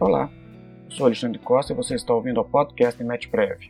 [0.00, 0.30] Olá,
[0.84, 3.68] eu sou Alexandre Costa e você está ouvindo o podcast MetPrev.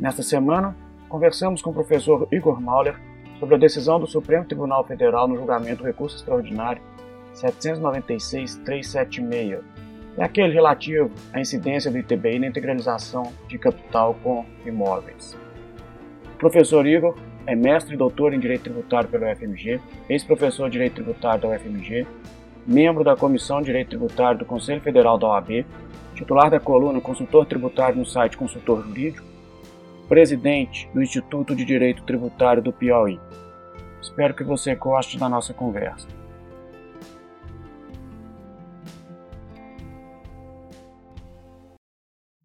[0.00, 0.74] Nesta semana,
[1.08, 3.00] conversamos com o professor Igor Mauler
[3.38, 6.82] sobre a decisão do Supremo Tribunal Federal no julgamento do recurso extraordinário
[7.34, 9.62] 796-376,
[10.18, 15.38] é aquele relativo à incidência do ITBI na integralização de capital com imóveis.
[16.36, 21.42] Professor Igor é mestre e doutor em Direito Tributário pela UFMG, ex-professor de Direito Tributário
[21.42, 22.06] da UFMG,
[22.66, 25.66] membro da Comissão de Direito Tributário do Conselho Federal da OAB,
[26.14, 29.26] titular da coluna Consultor Tributário no site Consultor Jurídico,
[30.08, 33.18] presidente do Instituto de Direito Tributário do Piauí.
[34.00, 36.06] Espero que você goste da nossa conversa.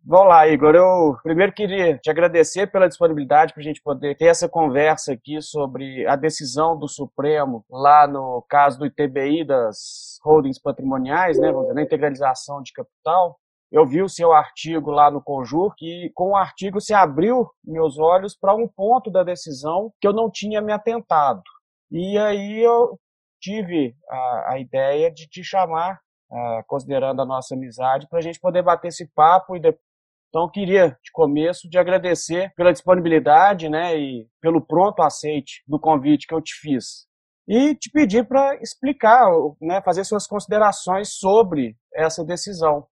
[0.09, 0.73] Vamos lá, Igor.
[0.73, 5.41] Eu primeiro queria te agradecer pela disponibilidade para a gente poder ter essa conversa aqui
[5.41, 11.73] sobre a decisão do Supremo lá no caso do ITBI das holdings patrimoniais, né, dizer,
[11.73, 13.37] na integralização de capital.
[13.69, 17.99] Eu vi o seu artigo lá no Conjur que com o artigo se abriu meus
[17.99, 21.41] olhos para um ponto da decisão que eu não tinha me atentado.
[21.91, 22.97] E aí eu
[23.41, 25.99] tive a, a ideia de te chamar,
[26.31, 29.59] uh, considerando a nossa amizade, para a gente poder bater esse papo e
[30.29, 35.79] então, eu queria, de começo, de agradecer pela disponibilidade né, e pelo pronto aceite do
[35.79, 37.07] convite que eu te fiz.
[37.47, 39.29] E te pedir para explicar,
[39.61, 42.85] né, fazer suas considerações sobre essa decisão.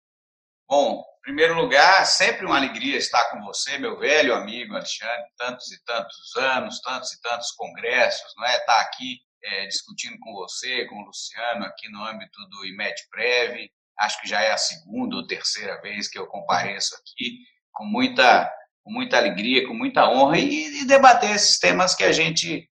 [0.68, 5.70] Bom, em primeiro lugar, sempre uma alegria estar com você, meu velho amigo Alexandre, tantos
[5.70, 8.56] e tantos anos, tantos e tantos congressos, não é?
[8.56, 14.20] Estar aqui é, discutindo com você, com o Luciano, aqui no âmbito do IMED-PREV, acho
[14.20, 17.38] que já é a segunda ou terceira vez que eu compareço aqui,
[17.72, 18.50] com muita,
[18.82, 22.68] com muita alegria, com muita honra, e, e debater esses temas que a gente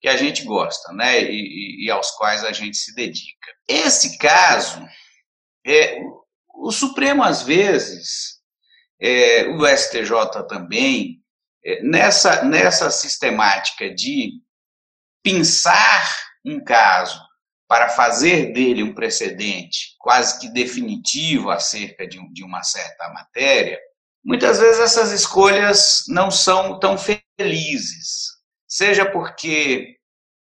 [0.00, 3.52] que a gente gosta, né, e, e, aos quais a gente se dedica.
[3.66, 4.86] Esse caso,
[5.66, 5.98] é,
[6.54, 8.38] o Supremo às vezes,
[9.00, 11.20] é, o STJ também,
[11.64, 14.34] é, nessa nessa sistemática de
[15.20, 17.20] pensar um caso
[17.68, 23.78] para fazer dele um precedente quase que definitivo acerca de, de uma certa matéria,
[24.24, 28.38] muitas vezes essas escolhas não são tão felizes.
[28.66, 29.96] Seja porque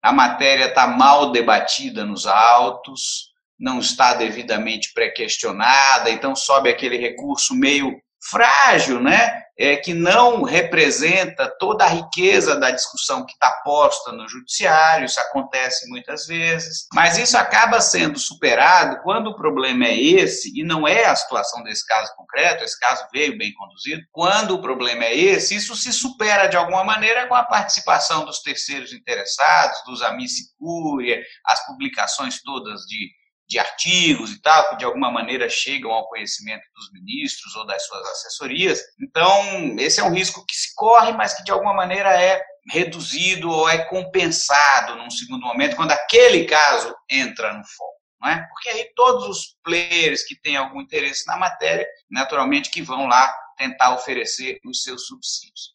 [0.01, 7.53] a matéria está mal debatida nos autos, não está devidamente pré-questionada, então sobe aquele recurso
[7.53, 9.41] meio frágil, né?
[9.59, 15.19] É, que não representa toda a riqueza da discussão que está posta no judiciário, isso
[15.19, 20.87] acontece muitas vezes, mas isso acaba sendo superado quando o problema é esse, e não
[20.87, 25.15] é a situação desse caso concreto, esse caso veio bem conduzido, quando o problema é
[25.15, 30.45] esse, isso se supera de alguma maneira com a participação dos terceiros interessados, dos amici
[30.57, 33.11] curia, as publicações todas de
[33.51, 37.85] de artigos e tal, que de alguma maneira chegam ao conhecimento dos ministros ou das
[37.85, 38.81] suas assessorias.
[38.97, 42.41] Então, esse é um risco que se corre, mas que de alguma maneira é
[42.71, 48.01] reduzido ou é compensado num segundo momento, quando aquele caso entra no foco.
[48.23, 48.37] É?
[48.49, 53.35] Porque aí todos os players que têm algum interesse na matéria, naturalmente que vão lá
[53.57, 55.73] tentar oferecer os seus subsídios.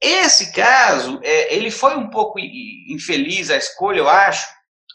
[0.00, 4.48] Esse caso, é, ele foi um pouco infeliz a escolha, eu acho,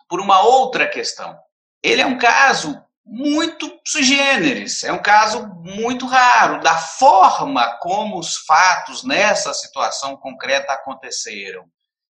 [0.07, 1.37] por uma outra questão
[1.83, 8.19] ele é um caso muito sui generis, é um caso muito raro, da forma como
[8.19, 11.65] os fatos nessa situação concreta aconteceram.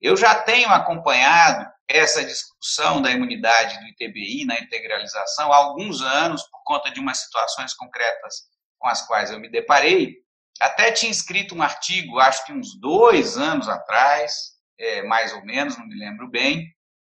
[0.01, 6.43] Eu já tenho acompanhado essa discussão da imunidade do ITBI na integralização há alguns anos,
[6.45, 8.43] por conta de umas situações concretas
[8.79, 10.17] com as quais eu me deparei.
[10.61, 15.77] Até tinha escrito um artigo, acho que uns dois anos atrás, é, mais ou menos,
[15.77, 16.67] não me lembro bem,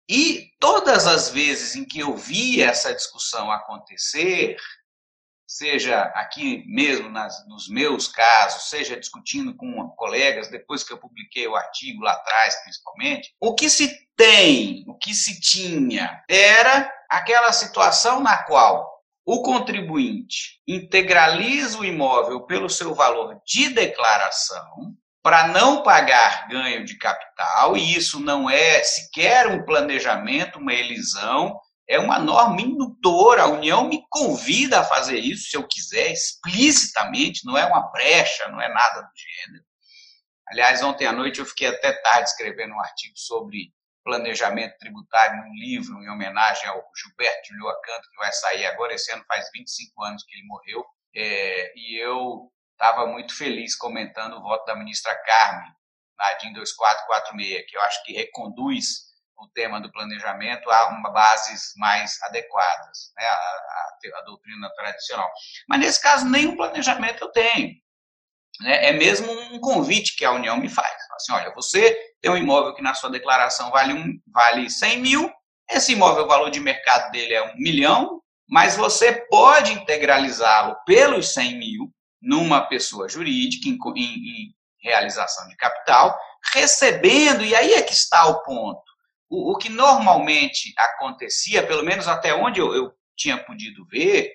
[0.09, 4.57] e todas as vezes em que eu vi essa discussão acontecer,
[5.47, 11.47] seja aqui mesmo nas, nos meus casos, seja discutindo com colegas depois que eu publiquei
[11.47, 17.51] o artigo lá atrás, principalmente, o que se tem, o que se tinha, era aquela
[17.53, 24.95] situação na qual o contribuinte integraliza o imóvel pelo seu valor de declaração,
[25.27, 31.59] para não pagar ganho de capital, e isso não é sequer um planejamento, uma elisão,
[31.85, 33.43] é uma norma indutora.
[33.43, 38.47] A União me convida a fazer isso, se eu quiser, explicitamente, não é uma brecha,
[38.47, 39.65] não é nada do gênero.
[40.47, 43.73] Aliás, ontem à noite eu fiquei até tarde escrevendo um artigo sobre
[44.05, 48.93] planejamento tributário num livro em homenagem ao Gilberto Lioa Canto, que vai sair agora.
[48.93, 50.85] Esse ano faz 25 anos que ele morreu.
[51.13, 55.71] É, e eu estava muito feliz comentando o voto da ministra Carmen
[56.17, 59.07] na DIN 2446, que eu acho que reconduz
[59.37, 65.29] o tema do planejamento a uma bases mais adequadas, né, a, a, a, doutrina tradicional.
[65.67, 67.75] Mas nesse caso, nenhum planejamento eu tenho.
[68.61, 70.97] Né, é mesmo um convite que a União me faz.
[71.11, 75.31] Assim, olha, você tem um imóvel que na sua declaração vale, um, vale 100 mil,
[75.69, 81.33] esse imóvel, o valor de mercado dele é um milhão, mas você pode integralizá-lo pelos
[81.33, 86.17] 100 mil numa pessoa jurídica, em, em, em realização de capital,
[86.53, 88.81] recebendo, e aí é que está o ponto,
[89.29, 94.31] o, o que normalmente acontecia, pelo menos até onde eu, eu tinha podido ver,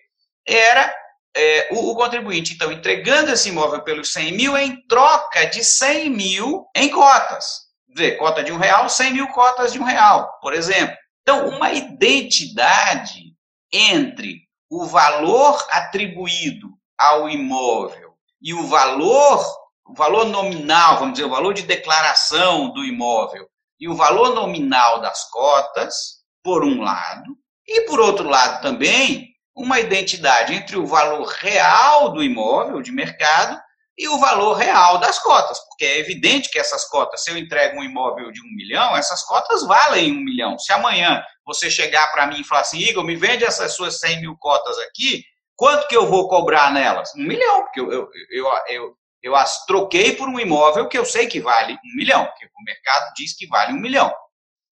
[0.46, 0.94] era
[1.34, 6.10] é, o, o, contribuinte, então, entregando esse imóvel pelos 100 mil em troca de 100
[6.10, 7.62] mil em cotas.
[7.86, 10.96] Quer dizer, cota de um real, 100 mil cotas de um real, por exemplo.
[11.22, 13.32] Então, uma identidade
[13.72, 16.68] entre o valor atribuído
[17.02, 19.44] ao imóvel e o valor,
[19.86, 23.46] o valor nominal, vamos dizer, o valor de declaração do imóvel
[23.78, 29.80] e o valor nominal das cotas, por um lado, e por outro lado também uma
[29.80, 33.60] identidade entre o valor real do imóvel de mercado
[33.98, 37.78] e o valor real das cotas, porque é evidente que essas cotas, se eu entrego
[37.78, 40.58] um imóvel de um milhão, essas cotas valem um milhão.
[40.58, 44.22] Se amanhã você chegar para mim e falar assim, Igor, me vende essas suas 100
[44.22, 45.22] mil cotas aqui,
[45.62, 47.14] quanto que eu vou cobrar nelas?
[47.14, 51.04] Um milhão, porque eu, eu, eu, eu eu as troquei por um imóvel que eu
[51.04, 54.12] sei que vale um milhão, porque o mercado diz que vale um milhão.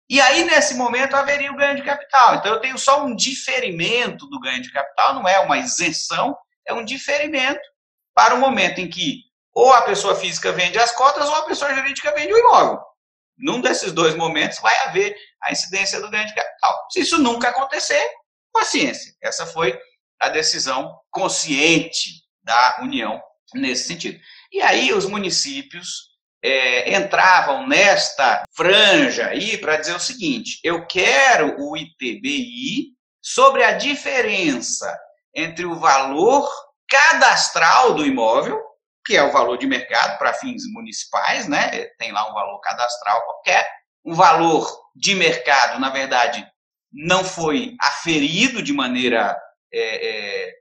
[0.09, 2.35] E aí, nesse momento, haveria o ganho de capital.
[2.35, 6.33] Então, eu tenho só um diferimento do ganho de capital, não é uma isenção,
[6.65, 7.59] é um diferimento
[8.15, 9.23] para o momento em que
[9.53, 12.79] ou a pessoa física vende as cotas ou a pessoa jurídica vende o imóvel.
[13.37, 15.13] Num desses dois momentos vai haver
[15.43, 16.87] a incidência do ganho de capital.
[16.89, 18.01] Se isso nunca acontecer,
[18.53, 19.13] paciência.
[19.21, 19.77] Essa foi
[20.19, 23.21] a decisão consciente da União
[23.53, 24.19] nesse sentido.
[24.51, 26.07] E aí os municípios
[26.43, 33.73] é, entravam nesta franja aí para dizer o seguinte: eu quero o ITBI sobre a
[33.73, 34.97] diferença
[35.35, 36.49] entre o valor
[36.89, 38.59] cadastral do imóvel,
[39.05, 41.85] que é o valor de mercado para fins municipais, né?
[41.97, 43.67] Tem lá um valor cadastral qualquer,
[44.05, 46.47] um valor de mercado, na verdade,
[46.91, 49.37] não foi aferido de maneira
[49.73, 50.53] é, é,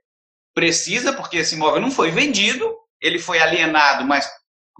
[0.53, 4.29] precisa, porque esse imóvel não foi vendido, ele foi alienado, mas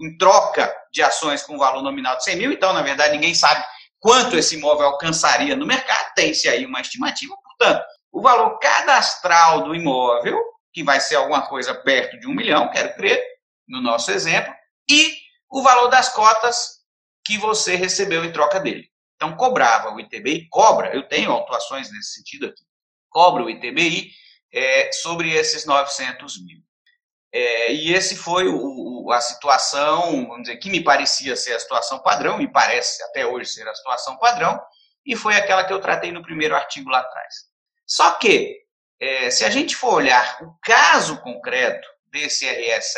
[0.00, 3.64] em troca de ações com valor nominal de 100 mil, então, na verdade, ninguém sabe
[3.98, 9.74] quanto esse imóvel alcançaria no mercado, tem-se aí uma estimativa, portanto, o valor cadastral do
[9.74, 10.40] imóvel,
[10.72, 13.22] que vai ser alguma coisa perto de um milhão, quero crer,
[13.66, 14.52] no nosso exemplo,
[14.88, 15.14] e
[15.50, 16.78] o valor das cotas
[17.24, 18.88] que você recebeu em troca dele.
[19.16, 22.64] Então, cobrava o ITBI, cobra, eu tenho autuações nesse sentido aqui,
[23.08, 24.10] cobra o ITBI
[24.52, 26.58] é, sobre esses 900 mil.
[27.32, 31.60] É, e esse foi o, o, a situação, vamos dizer, que me parecia ser a
[31.60, 34.58] situação padrão, me parece até hoje ser a situação padrão,
[35.04, 37.34] e foi aquela que eu tratei no primeiro artigo lá atrás.
[37.86, 38.58] Só que,
[39.00, 42.94] é, se a gente for olhar o caso concreto desse RS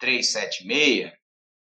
[0.00, 1.12] 796376,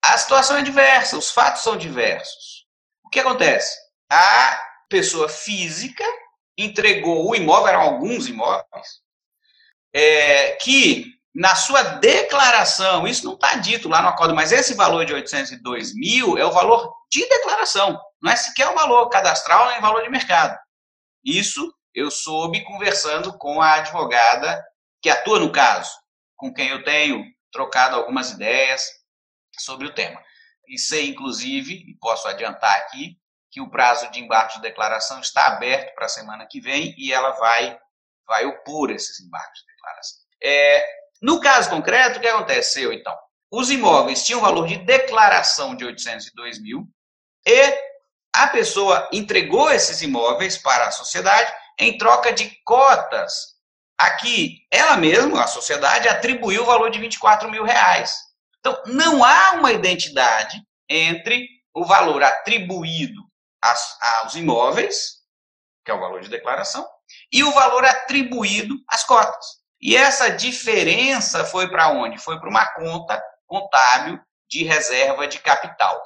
[0.04, 2.66] a situação é diversa, os fatos são diversos.
[3.04, 3.78] O que acontece?
[4.10, 6.06] A pessoa física
[6.58, 9.02] entregou o imóvel, eram alguns imóveis,
[9.94, 15.06] é, que na sua declaração, isso não está dito lá no acordo, mas esse valor
[15.06, 19.82] de 802 mil é o valor de declaração, não é sequer o valor cadastral nem
[19.82, 20.58] valor de mercado.
[21.24, 24.64] Isso eu soube conversando com a advogada
[25.02, 25.92] que atua no caso,
[26.38, 28.90] com quem eu tenho trocado algumas ideias
[29.58, 30.22] sobre o tema.
[30.68, 33.18] E sei, inclusive, e posso adiantar aqui,
[33.56, 37.14] que o prazo de embarque de declaração está aberto para a semana que vem e
[37.14, 37.80] ela vai,
[38.28, 40.20] vai opor esses embarques de declaração.
[40.44, 40.86] É,
[41.22, 43.18] no caso concreto, o que aconteceu então?
[43.50, 46.86] Os imóveis tinham valor de declaração de 802 mil
[47.48, 47.80] e
[48.36, 53.56] a pessoa entregou esses imóveis para a sociedade em troca de cotas.
[53.98, 58.18] Aqui, ela mesma, a sociedade, atribuiu o valor de 24 mil reais.
[58.60, 63.24] Então, não há uma identidade entre o valor atribuído
[64.22, 65.16] aos imóveis,
[65.84, 66.88] que é o valor de declaração,
[67.32, 69.46] e o valor atribuído às cotas.
[69.82, 72.18] E essa diferença foi para onde?
[72.18, 74.20] Foi para uma conta contábil
[74.50, 76.02] de reserva de capital.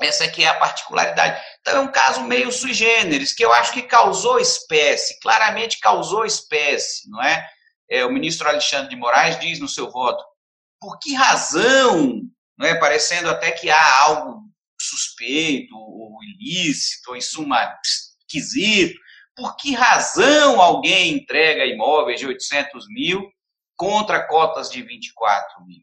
[0.00, 1.40] Essa aqui é a particularidade.
[1.60, 6.24] Então, é um caso meio sui generis, que eu acho que causou espécie, claramente causou
[6.24, 7.48] espécie, não é?
[7.88, 10.24] é o ministro Alexandre de Moraes diz no seu voto,
[10.80, 12.20] por que razão,
[12.58, 14.42] não é, parecendo até que há algo
[14.92, 18.98] suspeito, ou ilícito, ou em suma, esquisito,
[19.34, 23.30] por que razão alguém entrega imóveis de 800 mil
[23.76, 25.82] contra cotas de 24 mil?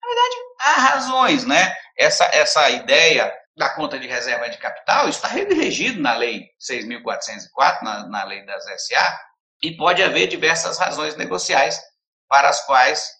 [0.00, 1.74] Na verdade, há razões, né?
[1.96, 8.06] Essa, essa ideia da conta de reserva de capital está regido na Lei 6.404, na,
[8.08, 9.20] na Lei das SA,
[9.62, 11.80] e pode haver diversas razões negociais
[12.28, 13.10] para as quais,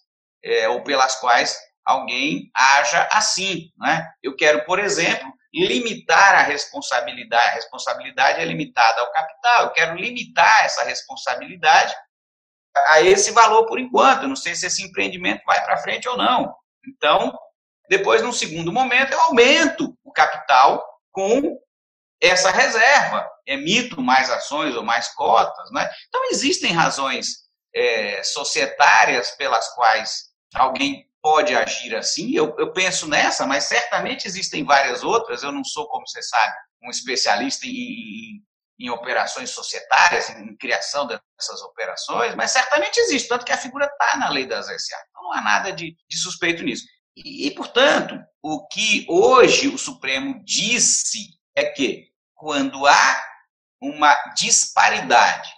[0.43, 3.71] é, ou pelas quais, alguém haja assim.
[3.77, 4.05] Né?
[4.23, 7.51] Eu quero, por exemplo, limitar a responsabilidade.
[7.51, 9.63] A responsabilidade é limitada ao capital.
[9.65, 11.93] Eu quero limitar essa responsabilidade
[12.87, 14.23] a esse valor por enquanto.
[14.23, 16.53] Eu não sei se esse empreendimento vai para frente ou não.
[16.87, 17.37] Então,
[17.89, 21.57] depois, num segundo momento, eu aumento o capital com
[22.21, 23.29] essa reserva.
[23.45, 25.71] Emito mais ações ou mais cotas.
[25.71, 25.87] Né?
[26.07, 32.35] Então, existem razões é, societárias pelas quais alguém pode agir assim.
[32.35, 35.41] Eu, eu penso nessa, mas certamente existem várias outras.
[35.41, 36.53] Eu não sou, como você sabe,
[36.83, 38.43] um especialista em, em,
[38.81, 43.85] em operações societárias, em, em, criação dessas operações, mas certamente existe, tanto que a figura
[43.85, 44.97] está na lei das SA.
[45.09, 46.85] Então não há nada de, de suspeito nisso.
[47.17, 53.25] E, e, portanto, o que hoje o Supremo disse é que quando há
[53.81, 55.51] uma disparidade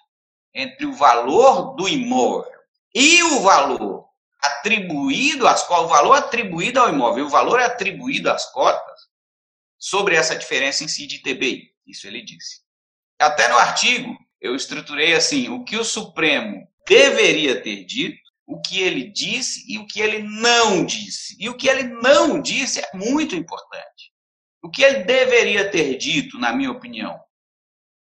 [0.55, 2.57] entre o valor do imóvel
[2.95, 4.06] e o valor
[4.47, 9.01] atribuído às cotas, o valor atribuído ao imóvel, o valor atribuído às cotas,
[9.77, 11.71] sobre essa diferença em si de TBI.
[11.85, 12.61] Isso ele disse.
[13.19, 18.81] Até no artigo, eu estruturei assim: o que o Supremo deveria ter dito, o que
[18.81, 21.35] ele disse e o que ele não disse.
[21.39, 24.11] E o que ele não disse é muito importante.
[24.61, 27.19] O que ele deveria ter dito, na minha opinião?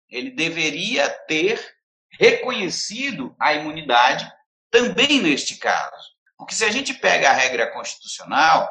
[0.10, 1.76] Ele deveria ter
[2.12, 4.32] reconhecido a imunidade
[4.70, 6.15] também neste caso.
[6.38, 8.70] Porque se a gente pega a regra constitucional,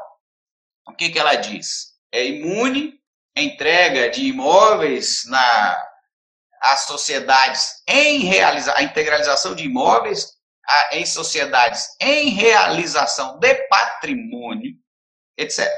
[0.86, 1.94] o que, que ela diz?
[2.12, 3.00] É imune
[3.36, 5.90] a entrega de imóveis na
[6.60, 10.32] as sociedades em realiza, a integralização de imóveis
[10.66, 14.74] a, em sociedades em realização de patrimônio,
[15.36, 15.70] etc.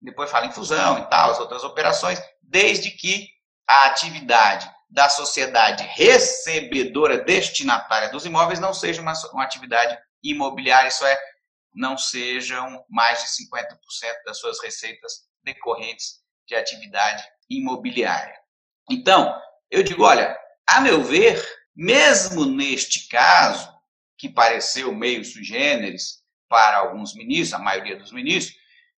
[0.00, 3.28] Depois fala em fusão e tal, as outras operações, desde que
[3.68, 11.04] a atividade da sociedade recebedora destinatária dos imóveis não seja uma, uma atividade imobiliária, isso
[11.04, 11.20] é,
[11.74, 13.76] não sejam mais de 50%
[14.24, 18.38] das suas receitas decorrentes de atividade imobiliária.
[18.90, 20.36] Então, eu digo, olha,
[20.68, 21.42] a meu ver,
[21.74, 23.72] mesmo neste caso,
[24.18, 28.58] que pareceu meio sui generis para alguns ministros, a maioria dos ministros,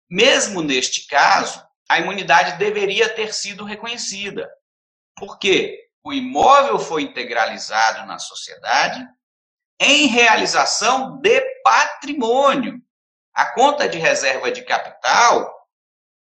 [0.10, 4.50] mesmo neste caso, a imunidade deveria ter sido reconhecida.
[5.16, 5.90] Por quê?
[6.04, 9.06] O imóvel foi integralizado na sociedade
[9.81, 12.79] em realização de patrimônio.
[13.33, 15.51] A conta de reserva de capital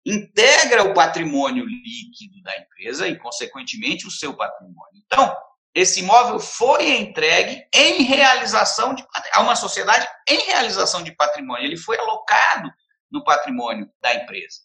[0.04, 5.00] integra o patrimônio líquido da empresa e, consequentemente, o seu patrimônio.
[5.06, 5.34] Então,
[5.73, 11.64] esse imóvel foi entregue em realização de a uma sociedade em realização de patrimônio.
[11.64, 12.68] Ele foi alocado
[13.11, 14.62] no patrimônio da empresa.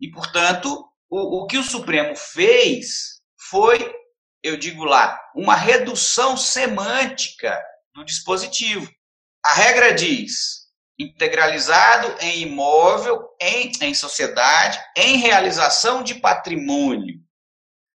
[0.00, 3.94] E, portanto, o, o que o Supremo fez foi,
[4.42, 7.62] eu digo lá, uma redução semântica
[7.94, 8.90] do dispositivo.
[9.44, 10.64] A regra diz
[10.98, 17.20] integralizado em imóvel, em, em sociedade, em realização de patrimônio.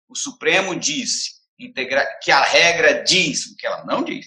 [0.08, 4.26] O Supremo disse integra, que a regra diz, o que ela não diz,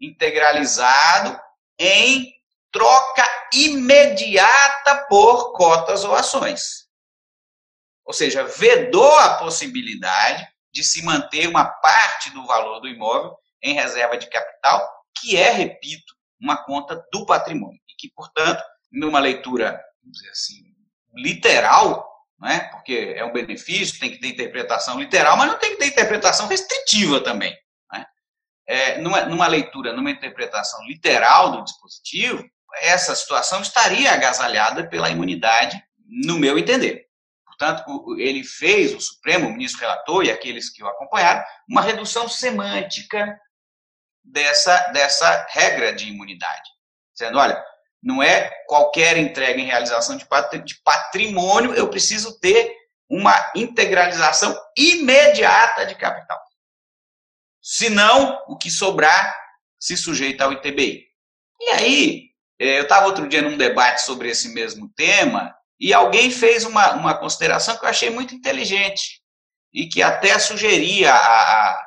[0.00, 1.38] integralizado
[1.78, 2.32] em
[2.70, 6.88] troca imediata por cotas ou ações.
[8.04, 13.72] Ou seja, vedou a possibilidade de se manter uma parte do valor do imóvel em
[13.74, 14.86] reserva de capital,
[15.18, 17.80] que é, repito, uma conta do patrimônio.
[17.88, 20.62] E que, portanto, numa leitura, vamos dizer assim,
[21.14, 22.06] literal,
[22.38, 22.68] né?
[22.70, 26.46] porque é um benefício, tem que ter interpretação literal, mas não tem que ter interpretação
[26.46, 27.56] restritiva também.
[27.90, 28.04] Né?
[28.68, 32.44] É, numa, numa leitura, numa interpretação literal do dispositivo,
[32.82, 37.06] essa situação estaria agasalhada pela imunidade, no meu entender.
[37.46, 42.28] Portanto, ele fez, o Supremo, o ministro relator e aqueles que o acompanharam, uma redução
[42.28, 43.38] semântica
[44.24, 46.70] dessa, dessa regra de imunidade.
[47.12, 47.62] Dizendo, olha,
[48.02, 50.26] não é qualquer entrega em realização de
[50.84, 52.74] patrimônio, eu preciso ter
[53.08, 56.40] uma integralização imediata de capital.
[57.62, 59.34] Senão, o que sobrar
[59.78, 61.06] se sujeita ao ITBI.
[61.60, 66.30] E aí, é, eu estava outro dia num debate sobre esse mesmo tema e alguém
[66.30, 69.22] fez uma, uma consideração que eu achei muito inteligente
[69.72, 71.83] e que até sugeria a, a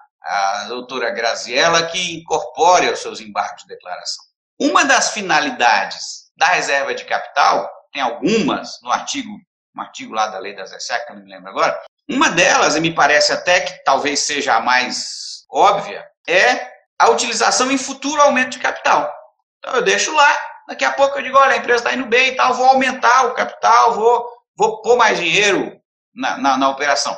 [0.67, 4.23] doutora Graziella que incorpore aos seus embargos de declaração.
[4.59, 9.31] Uma das finalidades da reserva de capital, tem algumas no artigo,
[9.75, 11.79] um artigo lá da lei das SA, que eu não me lembro agora,
[12.09, 17.71] uma delas, e me parece até que talvez seja a mais óbvia, é a utilização
[17.71, 19.11] em futuro aumento de capital.
[19.59, 20.35] Então eu deixo lá
[20.67, 23.25] Daqui a pouco eu digo, olha, a empresa está indo bem e tal, vou aumentar
[23.27, 25.81] o capital, vou, vou pôr mais dinheiro
[26.13, 27.17] na, na, na operação.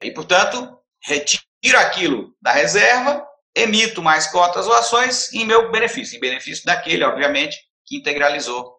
[0.00, 6.20] E, portanto, retiro aquilo da reserva, emito mais cotas ou ações em meu benefício, em
[6.20, 8.76] benefício daquele, obviamente, que integralizou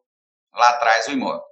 [0.54, 1.44] lá atrás o imóvel.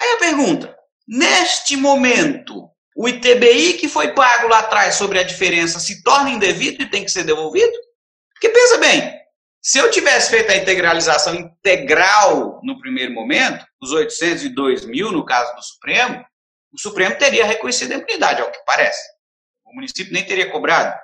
[0.00, 0.76] Aí a pergunta,
[1.06, 6.82] neste momento, o ITBI que foi pago lá atrás sobre a diferença se torna indevido
[6.82, 7.72] e tem que ser devolvido?
[8.32, 9.22] Porque pensa bem,
[9.62, 15.54] se eu tivesse feito a integralização integral no primeiro momento, os 802 mil no caso
[15.54, 16.24] do Supremo,
[16.72, 19.00] o Supremo teria reconhecido a impunidade, ao que parece.
[19.72, 20.94] O município nem teria cobrado.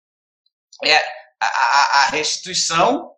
[0.84, 1.02] é,
[1.44, 3.12] a, a restituição,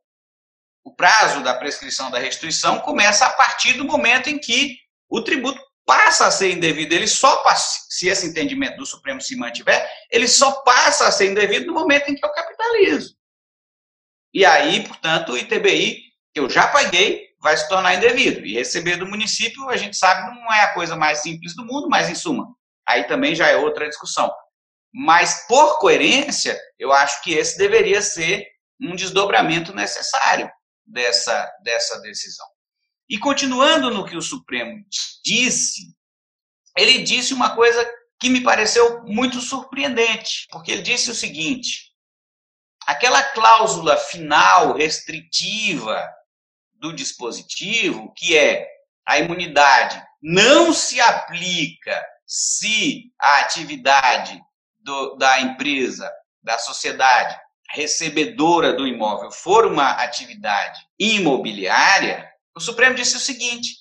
[0.85, 4.77] o prazo da prescrição da restituição começa a partir do momento em que
[5.09, 6.95] o tributo passa a ser indevido.
[6.95, 11.31] Ele só passa, se esse entendimento do Supremo se mantiver, ele só passa a ser
[11.31, 13.17] indevido no momento em que eu capitalizo.
[14.35, 16.03] E aí, portanto, o ITBI,
[16.35, 18.45] que eu já paguei, vai se tornar indevido.
[18.45, 21.89] E receber do município, a gente sabe, não é a coisa mais simples do mundo,
[21.89, 22.47] mas em suma,
[22.87, 24.31] aí também já é outra discussão.
[24.93, 28.47] Mas, por coerência, eu acho que esse deveria ser
[28.81, 30.51] um desdobramento necessário
[30.87, 32.47] dessa, dessa decisão.
[33.09, 34.85] E continuando no que o Supremo
[35.25, 35.95] disse,
[36.77, 37.85] ele disse uma coisa
[38.21, 41.93] que me pareceu muito surpreendente, porque ele disse o seguinte:
[42.87, 46.07] aquela cláusula final restritiva
[46.75, 48.67] do dispositivo, que é
[49.07, 54.41] a imunidade não se aplica se a atividade
[54.89, 56.11] do, da empresa,
[56.43, 57.39] da sociedade
[57.71, 63.77] recebedora do imóvel for uma atividade imobiliária, o Supremo disse o seguinte: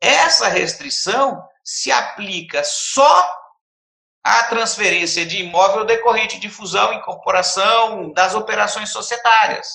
[0.00, 3.36] essa restrição se aplica só
[4.24, 9.68] à transferência de imóvel decorrente de fusão, incorporação das operações societárias.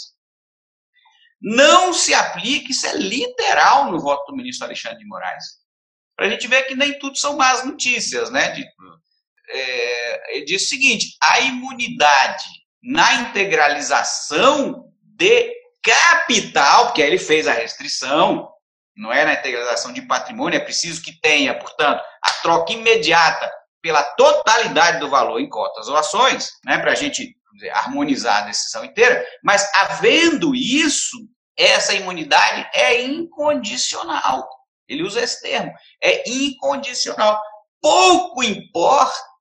[1.40, 5.62] Não se aplica, isso é literal no voto do ministro Alexandre de Moraes.
[6.16, 8.52] Para a gente ver que nem tudo são más notícias, né?
[8.52, 8.66] De,
[9.54, 12.46] é, ele diz o seguinte: a imunidade
[12.82, 18.50] na integralização de capital, porque aí ele fez a restrição,
[18.96, 24.04] não é na integralização de patrimônio, é preciso que tenha, portanto, a troca imediata pela
[24.04, 28.86] totalidade do valor em cotas ou ações, né, para a gente dizer, harmonizar a decisão
[28.86, 31.18] inteira, mas havendo isso,
[31.58, 34.48] essa imunidade é incondicional.
[34.88, 37.42] Ele usa esse termo, é incondicional.
[37.82, 38.44] Pouco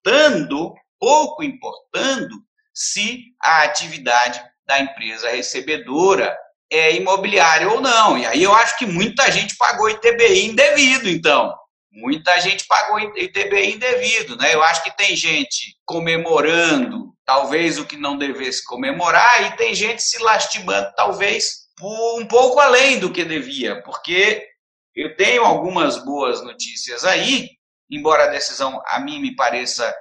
[0.01, 2.37] importando, pouco importando
[2.75, 6.37] se a atividade da empresa recebedora
[6.71, 8.17] é imobiliária ou não.
[8.17, 11.55] E aí eu acho que muita gente pagou ITBI indevido, então.
[11.93, 14.55] Muita gente pagou ITBI indevido, né?
[14.55, 20.03] Eu acho que tem gente comemorando talvez o que não devesse comemorar e tem gente
[20.03, 24.47] se lastimando talvez um pouco além do que devia, porque
[24.95, 27.49] eu tenho algumas boas notícias aí,
[27.91, 29.95] embora a decisão a mim me pareça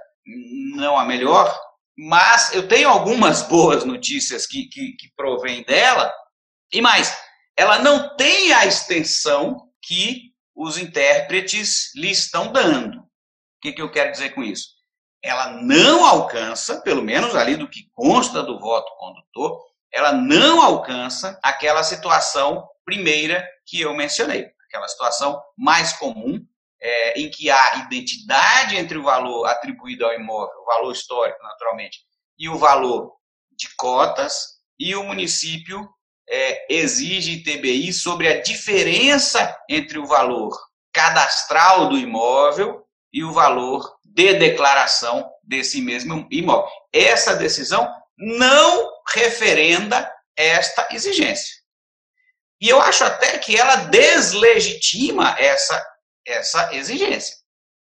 [0.76, 1.60] não a melhor,
[1.98, 6.14] mas eu tenho algumas boas notícias que, que, que provém dela,
[6.72, 7.18] e mais,
[7.58, 13.00] ela não tem a extensão que os intérpretes lhe estão dando.
[13.00, 14.70] O que, que eu quero dizer com isso?
[15.22, 19.60] Ela não alcança, pelo menos ali do que consta do voto condutor,
[19.92, 26.39] ela não alcança aquela situação primeira que eu mencionei, aquela situação mais comum
[26.82, 32.00] é, em que há identidade entre o valor atribuído ao imóvel, o valor histórico, naturalmente,
[32.38, 33.14] e o valor
[33.52, 35.88] de cotas, e o município
[36.30, 40.58] é, exige ITBI sobre a diferença entre o valor
[40.94, 46.70] cadastral do imóvel e o valor de declaração desse mesmo imóvel.
[46.94, 51.60] Essa decisão não referenda esta exigência.
[52.62, 55.82] E eu acho até que ela deslegitima essa
[56.32, 57.38] essa exigência.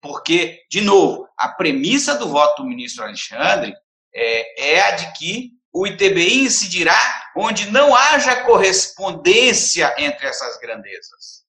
[0.00, 3.74] Porque, de novo, a premissa do voto do ministro Alexandre
[4.14, 6.98] é, é a de que o ITBI incidirá
[7.36, 11.44] onde não haja correspondência entre essas grandezas.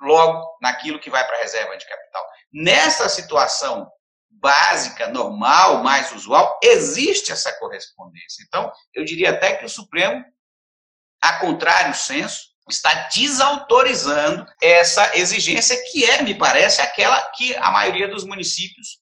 [0.00, 2.26] Logo, naquilo que vai para a reserva de capital.
[2.52, 3.88] Nessa situação
[4.28, 8.44] básica, normal, mais usual, existe essa correspondência.
[8.46, 10.24] Então, eu diria até que o Supremo,
[11.22, 18.08] a contrário senso, está desautorizando essa exigência que é, me parece, aquela que a maioria
[18.08, 18.98] dos municípios,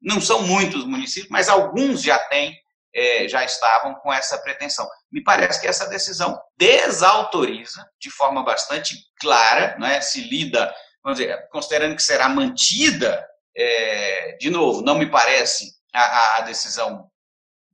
[0.00, 2.54] não são muitos municípios, mas alguns já têm,
[2.94, 4.88] é, já estavam com essa pretensão.
[5.10, 11.48] Me parece que essa decisão desautoriza de forma bastante clara, né, se lida, vamos dizer,
[11.50, 13.26] considerando que será mantida,
[13.56, 17.10] é, de novo, não me parece a, a decisão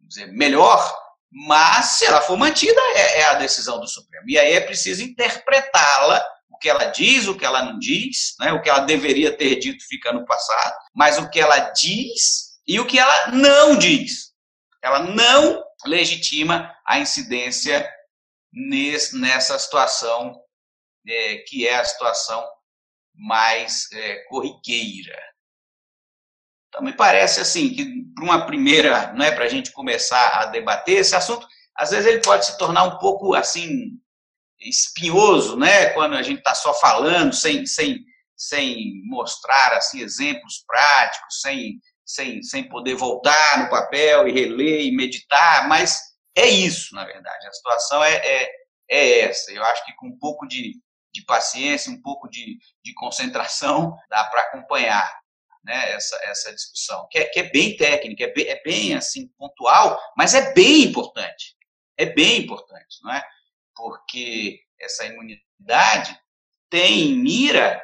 [0.00, 1.01] dizer, melhor,
[1.34, 4.28] mas, se ela for mantida, é, é a decisão do Supremo.
[4.28, 8.52] E aí é preciso interpretá-la, o que ela diz, o que ela não diz, né?
[8.52, 12.78] o que ela deveria ter dito fica no passado, mas o que ela diz e
[12.78, 14.32] o que ela não diz.
[14.82, 17.90] Ela não legitima a incidência
[18.52, 20.38] nesse, nessa situação,
[21.08, 22.46] é, que é a situação
[23.14, 25.18] mais é, corriqueira.
[26.72, 30.46] Então, me parece assim que, para uma primeira, não é para a gente começar a
[30.46, 33.90] debater esse assunto, às vezes ele pode se tornar um pouco assim
[34.58, 35.90] espinhoso, né?
[35.90, 38.02] Quando a gente está só falando, sem, sem,
[38.34, 44.96] sem mostrar assim exemplos práticos, sem, sem, sem poder voltar no papel e reler e
[44.96, 46.00] meditar, mas
[46.34, 47.46] é isso, na verdade.
[47.46, 48.50] A situação é, é,
[48.88, 49.52] é essa.
[49.52, 50.72] Eu acho que com um pouco de,
[51.12, 55.21] de paciência, um pouco de, de concentração, dá para acompanhar
[55.64, 59.28] né, essa, essa discussão, que é, que é bem técnica, é bem, é bem assim
[59.38, 61.56] pontual, mas é bem importante.
[61.96, 63.22] É bem importante, não é?
[63.74, 66.18] Porque essa imunidade
[66.70, 67.82] tem em mira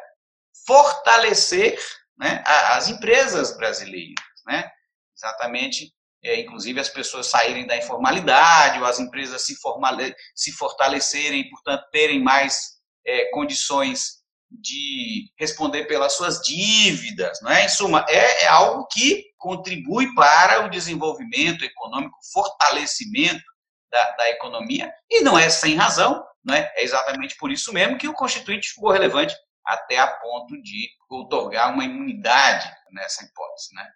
[0.67, 1.79] fortalecer
[2.19, 4.71] né, as empresas brasileiras, né?
[5.17, 11.49] Exatamente, é, inclusive as pessoas saírem da informalidade, ou as empresas se, formale se fortalecerem,
[11.49, 14.18] portanto, terem mais é, condições
[14.51, 17.67] de responder pelas suas dívidas, não é?
[17.67, 23.43] Em suma, é, é algo que contribui para o desenvolvimento econômico, fortalecimento
[23.91, 26.73] da, da, economia, e não é sem razão, não é?
[26.77, 29.35] É exatamente por isso mesmo que o Constituinte ficou relevante
[29.65, 33.87] até a ponto de otorgar uma imunidade nessa hipótese, né?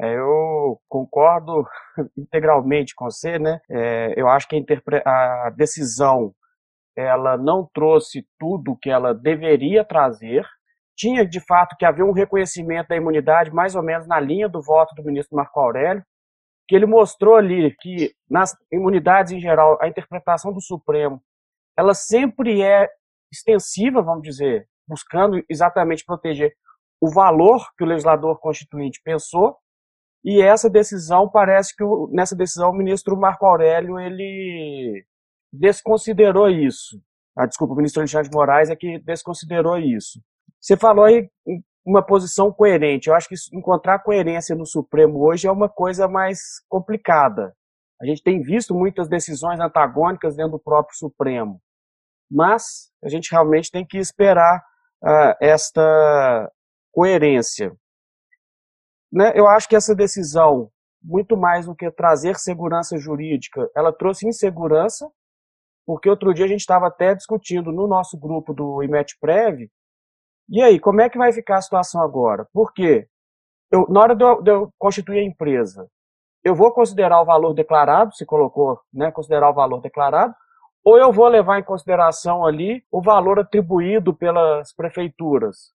[0.00, 1.66] É, eu concordo
[2.16, 3.60] integralmente com você, né?
[3.68, 4.64] É, eu acho que
[5.04, 6.34] a, a decisão
[6.98, 10.44] ela não trouxe tudo que ela deveria trazer.
[10.96, 14.60] Tinha, de fato, que haver um reconhecimento da imunidade mais ou menos na linha do
[14.60, 16.02] voto do ministro Marco Aurélio,
[16.66, 21.22] que ele mostrou ali que nas imunidades em geral, a interpretação do Supremo,
[21.76, 22.88] ela sempre é
[23.32, 26.52] extensiva, vamos dizer, buscando exatamente proteger
[27.00, 29.56] o valor que o legislador constituinte pensou,
[30.24, 35.06] e essa decisão parece que nessa decisão o ministro Marco Aurélio ele
[35.52, 37.00] desconsiderou isso.
[37.36, 40.20] Ah, desculpa, o ministro Alexandre de Moraes é que desconsiderou isso.
[40.60, 41.30] Você falou aí
[41.86, 43.08] uma posição coerente.
[43.08, 47.54] Eu acho que encontrar coerência no Supremo hoje é uma coisa mais complicada.
[48.00, 51.60] A gente tem visto muitas decisões antagônicas dentro do próprio Supremo.
[52.30, 54.62] Mas a gente realmente tem que esperar
[55.02, 56.52] uh, esta
[56.92, 57.72] coerência.
[59.10, 59.32] Né?
[59.34, 60.70] Eu acho que essa decisão,
[61.02, 65.08] muito mais do que trazer segurança jurídica, ela trouxe insegurança
[65.88, 69.70] porque outro dia a gente estava até discutindo no nosso grupo do IMETPREV,
[70.46, 72.46] e aí, como é que vai ficar a situação agora?
[72.52, 73.08] Por quê?
[73.72, 75.88] Eu, na hora de eu, de eu constituir a empresa,
[76.44, 80.34] eu vou considerar o valor declarado, se colocou, né, considerar o valor declarado,
[80.84, 85.72] ou eu vou levar em consideração ali o valor atribuído pelas prefeituras.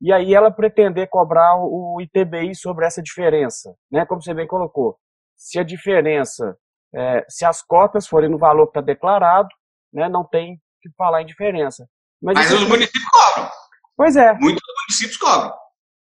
[0.00, 4.96] E aí ela pretender cobrar o ITBI sobre essa diferença, né, como você bem colocou.
[5.34, 6.56] Se a diferença
[6.96, 9.48] é, se as cotas forem no valor que está declarado,
[9.92, 11.86] né, não tem que falar em diferença.
[12.22, 13.50] Mas, Mas os municípios cobram.
[13.96, 14.32] Pois é.
[14.34, 15.54] Muitos municípios cobram.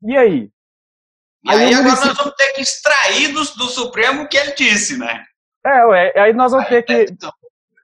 [0.04, 0.52] E aí?
[1.43, 2.08] E aí, aí agora município...
[2.08, 5.24] nós vamos ter que extrair do, do Supremo o que ele disse, né?
[5.65, 6.93] É, ué, aí nós vamos ter que.
[7.12, 7.32] Então.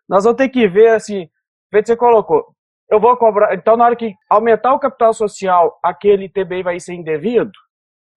[0.07, 1.27] Nós vamos ter que ver assim,
[1.71, 2.55] feito você colocou.
[2.89, 3.55] Eu vou cobrar.
[3.55, 7.51] Então, na hora que aumentar o capital social, aquele TBI vai ser indevido?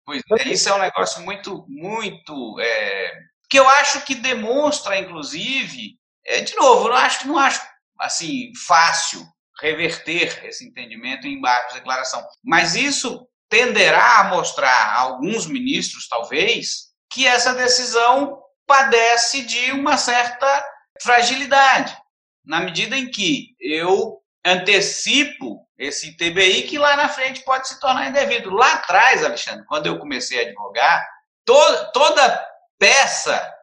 [0.05, 3.13] Pois é, isso é um negócio muito, muito é,
[3.55, 7.63] que eu acho que demonstra, inclusive, é, de novo, não acho, não acho
[8.01, 9.25] assim fácil
[9.61, 16.09] reverter esse entendimento em embaixo de declaração, mas isso tenderá a mostrar a alguns ministros,
[16.09, 20.67] talvez, que essa decisão padece de uma certa
[21.01, 21.97] fragilidade,
[22.45, 28.09] na medida em que eu antecipo esse ITBI que lá na frente pode se tornar
[28.09, 28.51] indevido.
[28.51, 31.07] Lá atrás, Alexandre, quando eu comecei a advogar,
[31.45, 33.55] to toda peça,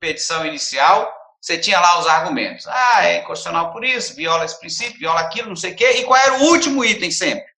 [0.00, 2.66] petição inicial, você tinha lá os argumentos.
[2.68, 5.90] Ah, é inconstitucional por isso, viola esse princípio, viola aquilo, não sei o quê.
[5.92, 7.50] E qual era o último item sempre?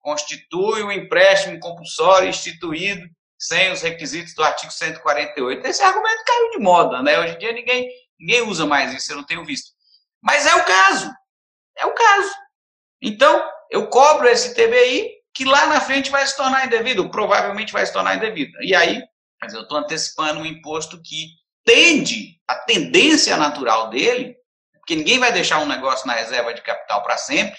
[0.00, 5.66] Constitui o empréstimo compulsório instituído sem os requisitos do artigo 148.
[5.66, 7.18] Esse argumento caiu de moda, né?
[7.18, 9.70] Hoje em dia ninguém, ninguém usa mais isso, eu não tenho visto.
[10.22, 11.10] Mas é o caso.
[11.76, 12.30] É o caso.
[13.02, 17.84] Então, eu cobro esse TBI que lá na frente vai se tornar indevido, provavelmente vai
[17.86, 18.52] se tornar indevido.
[18.62, 19.02] E aí,
[19.42, 21.28] mas eu estou antecipando um imposto que
[21.64, 24.36] tende, a tendência natural dele,
[24.74, 27.58] porque ninguém vai deixar um negócio na reserva de capital para sempre,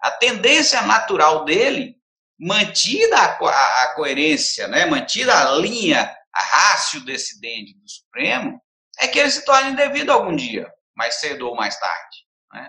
[0.00, 1.96] a tendência natural dele,
[2.38, 8.60] mantida a, a, a, coerência, né, mantida a linha, a rácio decidente do Supremo,
[8.98, 12.16] é que ele se torne indevido algum dia, mais cedo ou mais tarde.
[12.52, 12.68] Né?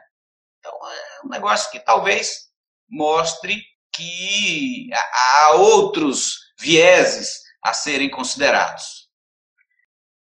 [0.60, 2.46] Então, é um negócio que talvez
[2.90, 3.62] mostre
[3.94, 9.10] que há outros vieses a serem considerados.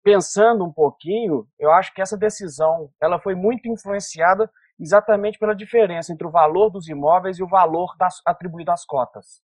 [0.03, 4.47] Pensando um pouquinho, eu acho que essa decisão ela foi muito influenciada
[4.79, 9.41] exatamente pela diferença entre o valor dos imóveis e o valor das, atribuído às cotas.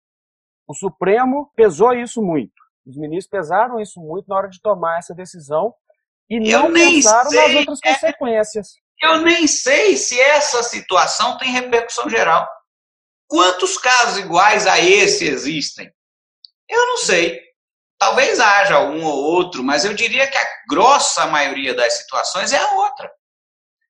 [0.68, 2.54] O Supremo pesou isso muito.
[2.86, 5.74] Os ministros pesaram isso muito na hora de tomar essa decisão
[6.30, 8.68] e não pensaram nas outras é, consequências.
[9.02, 12.48] Eu nem sei se essa situação tem repercussão geral.
[13.26, 15.92] Quantos casos iguais a esse existem?
[16.68, 17.47] Eu não sei.
[17.98, 22.58] Talvez haja um ou outro, mas eu diria que a grossa maioria das situações é
[22.58, 23.10] a outra.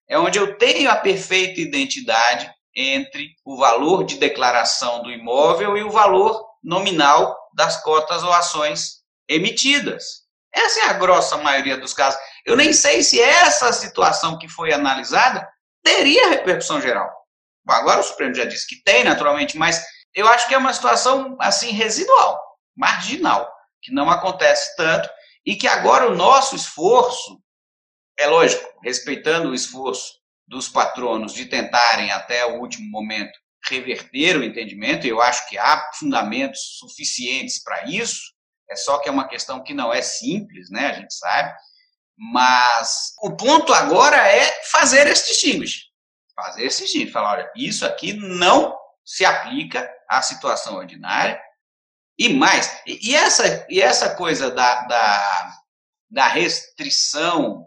[0.08, 5.82] É onde eu tenho a perfeita identidade entre o valor de declaração do imóvel e
[5.82, 10.26] o valor nominal das cotas ou ações emitidas.
[10.54, 12.18] Essa é a grossa maioria dos casos.
[12.46, 15.46] Eu nem sei se essa situação que foi analisada
[15.84, 17.10] teria repercussão geral.
[17.68, 21.36] Agora o Supremo já disse que tem, naturalmente, mas eu acho que é uma situação
[21.38, 22.40] assim residual,
[22.74, 23.46] marginal,
[23.82, 25.08] que não acontece tanto
[25.44, 27.40] e que agora o nosso esforço,
[28.18, 33.38] é lógico, respeitando o esforço dos patronos de tentarem até o último momento
[33.68, 38.32] reverter o entendimento, eu acho que há fundamentos suficientes para isso,
[38.70, 40.88] é só que é uma questão que não é simples, né?
[40.88, 41.54] A gente sabe.
[42.16, 45.86] Mas o ponto agora é fazer esse distinguish.
[46.34, 47.12] Fazer esse distinguish.
[47.12, 51.40] Falar, olha, isso aqui não se aplica à situação ordinária.
[52.18, 55.52] E mais, e essa, e essa coisa da, da,
[56.10, 57.64] da restrição,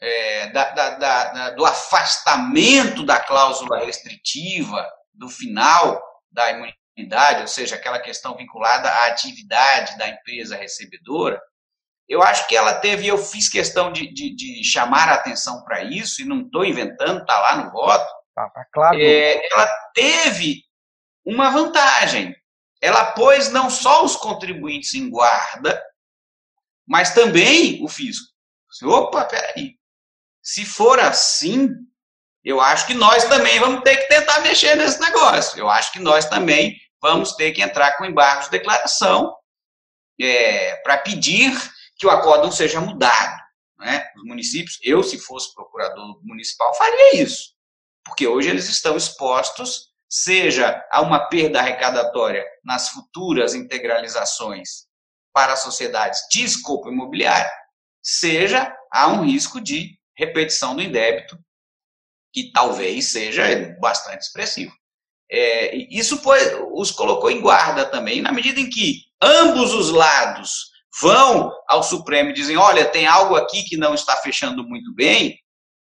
[0.00, 6.76] é, da, da, da, do afastamento da cláusula restritiva do final da imunidade
[7.42, 11.40] ou seja, aquela questão vinculada à atividade da empresa recebedora,
[12.08, 15.82] eu acho que ela teve, eu fiz questão de, de, de chamar a atenção para
[15.82, 18.06] isso, e não estou inventando, está lá no voto.
[18.34, 18.96] Tá, tá claro.
[18.98, 20.62] É, ela teve
[21.26, 22.34] uma vantagem.
[22.80, 25.82] Ela pôs não só os contribuintes em guarda,
[26.86, 28.26] mas também o fisco.
[28.84, 29.74] Opa, peraí.
[30.40, 31.68] Se for assim,
[32.44, 35.58] eu acho que nós também vamos ter que tentar mexer nesse negócio.
[35.58, 39.34] Eu acho que nós também vamos ter que entrar com embargo de declaração
[40.20, 41.52] é, para pedir
[41.96, 43.42] que o acórdão seja mudado.
[43.78, 44.06] Né?
[44.16, 47.54] Os municípios, eu, se fosse procurador municipal, faria isso.
[48.04, 54.86] Porque hoje eles estão expostos, seja a uma perda arrecadatória nas futuras integralizações
[55.32, 57.50] para sociedades de escopo imobiliário,
[58.02, 61.38] seja a um risco de repetição do indébito,
[62.32, 63.44] que talvez seja
[63.80, 64.72] bastante expressivo.
[65.30, 66.20] É, isso
[66.72, 72.30] os colocou em guarda também, na medida em que ambos os lados vão ao Supremo
[72.30, 75.38] e dizem: olha, tem algo aqui que não está fechando muito bem,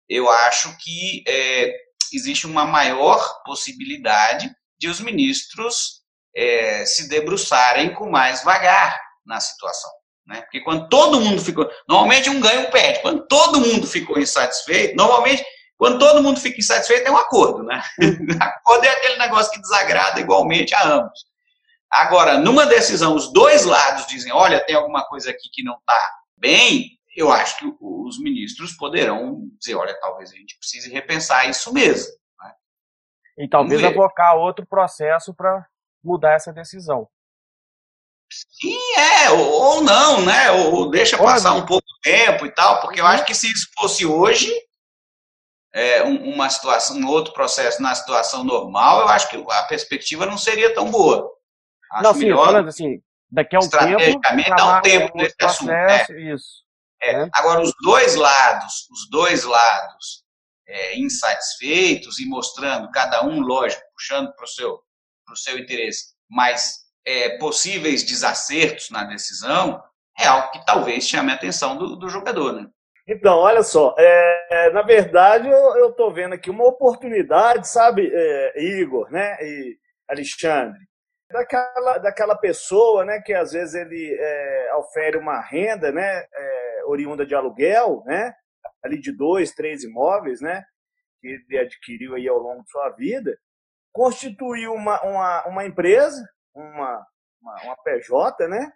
[0.07, 6.01] eu acho que é, existe uma maior possibilidade de os ministros
[6.35, 9.91] é, se debruçarem com mais vagar na situação.
[10.27, 10.41] Né?
[10.41, 11.69] Porque quando todo mundo ficou.
[11.87, 13.01] Normalmente um ganha um perde.
[13.01, 15.45] Quando todo mundo ficou insatisfeito, normalmente
[15.77, 17.81] quando todo mundo fica insatisfeito, é um acordo, né?
[18.39, 21.25] acordo é aquele negócio que desagrada igualmente a ambos.
[21.91, 26.11] Agora, numa decisão, os dois lados dizem: olha, tem alguma coisa aqui que não está
[26.37, 26.91] bem.
[27.15, 32.11] Eu acho que os ministros poderão dizer: olha, talvez a gente precise repensar isso mesmo.
[32.41, 32.53] Né?
[33.39, 35.65] E talvez avocar outro processo para
[36.03, 37.07] mudar essa decisão.
[38.31, 40.51] Sim, é, ou, ou não, né?
[40.51, 43.69] Ou deixa passar um pouco de tempo e tal, porque eu acho que se isso
[43.77, 44.51] fosse hoje,
[45.73, 50.37] é, uma situação, um outro processo na situação normal, eu acho que a perspectiva não
[50.37, 51.31] seria tão boa.
[51.91, 55.35] Acho não, sim, melhor, falando assim, daqui a um estrategicamente tempo, dá um tempo nesse
[55.41, 55.71] assunto.
[55.71, 56.05] É.
[56.33, 56.65] Isso.
[57.01, 57.27] É.
[57.33, 60.23] Agora, os dois lados, os dois lados
[60.67, 64.79] é, insatisfeitos e mostrando cada um, lógico, puxando para o seu,
[65.35, 69.83] seu interesse, mas é, possíveis desacertos na decisão,
[70.19, 72.67] é algo que talvez chame a atenção do, do jogador, né?
[73.07, 79.11] Então, olha só, é, na verdade eu estou vendo aqui uma oportunidade, sabe, é, Igor,
[79.11, 79.77] né, e
[80.09, 80.79] Alexandre,
[81.31, 87.25] daquela, daquela pessoa, né, que às vezes ele é, ofere uma renda, né, é, oriunda
[87.25, 88.33] de aluguel, né,
[88.83, 90.63] ali de dois, três imóveis, né,
[91.21, 93.37] que ele adquiriu aí ao longo de sua vida,
[93.91, 96.21] constituiu uma, uma, uma empresa,
[96.53, 97.05] uma,
[97.41, 98.71] uma, uma PJ, né,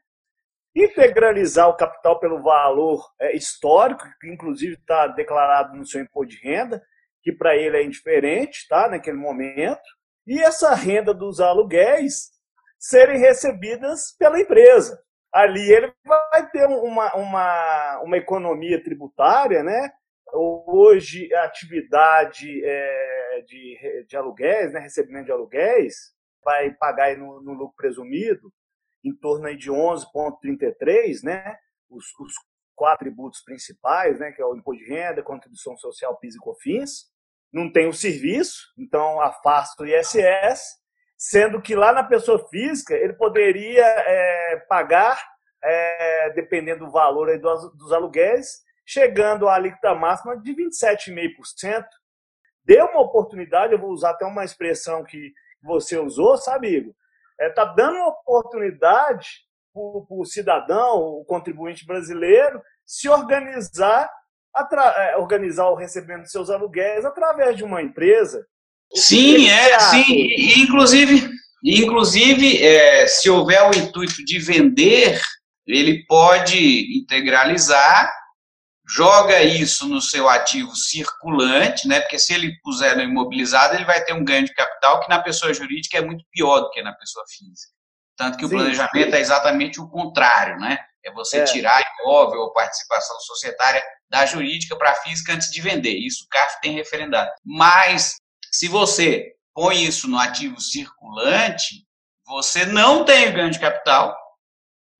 [0.75, 6.41] integralizar o capital pelo valor é, histórico, que inclusive está declarado no seu imposto de
[6.41, 6.81] renda,
[7.21, 9.81] que para ele é indiferente, tá, naquele momento,
[10.25, 12.31] e essa renda dos aluguéis
[12.77, 15.03] serem recebidas pela empresa.
[15.31, 19.91] Ali ele vai ter uma, uma, uma economia tributária, né?
[20.33, 26.13] Hoje a atividade é, de, de aluguéis, né, recebimento de aluguéis,
[26.43, 28.51] vai pagar no, no lucro presumido
[29.03, 31.57] em torno de 11,33, né?
[31.89, 32.33] Os, os,
[32.75, 34.31] quatro tributos principais, né?
[34.31, 37.11] Que é o imposto de renda, contribuição social, PIS e COFINS.
[37.51, 40.78] Não tem o serviço, então afasta o ISS,
[41.19, 45.21] sendo que lá na pessoa física ele poderia é, pagar,
[45.61, 51.85] é, dependendo do valor dos, dos aluguéis, chegando à alíquota máxima de 27,5%.
[52.63, 56.93] Deu uma oportunidade, eu vou usar até uma expressão que você usou, sabe, Igor?
[57.37, 59.27] está é, tá dando uma oportunidade
[59.73, 64.09] para o cidadão, o contribuinte brasileiro, se organizar,
[64.97, 68.45] é, organizar o recebimento de seus aluguéis através de uma empresa.
[68.93, 70.61] Sim, é, sim.
[70.61, 71.29] Inclusive,
[71.63, 75.21] inclusive é, se houver o intuito de vender,
[75.67, 78.11] ele pode integralizar
[78.89, 81.99] joga isso no seu ativo circulante, né?
[81.99, 85.21] Porque se ele puser no imobilizado, ele vai ter um ganho de capital que na
[85.21, 87.71] pessoa jurídica é muito pior do que na pessoa física.
[88.17, 89.15] Tanto que sim, o planejamento sim.
[89.15, 90.79] é exatamente o contrário, né?
[91.05, 91.43] É você é.
[91.43, 95.93] tirar imóvel ou participação societária da jurídica para a física antes de vender.
[95.93, 97.29] Isso o CAF tem referendado.
[97.45, 98.15] Mas
[98.51, 101.85] se você põe isso no ativo circulante,
[102.25, 104.15] você não tem ganho de capital,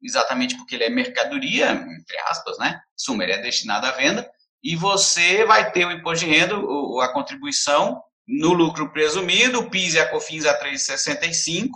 [0.01, 2.79] exatamente porque ele é mercadoria, entre aspas, né?
[2.95, 4.29] Suma, ele é destinado à venda,
[4.63, 9.93] e você vai ter o imposto de renda, a contribuição no lucro presumido, o PIS
[9.95, 11.69] e a COFINS a 3,65,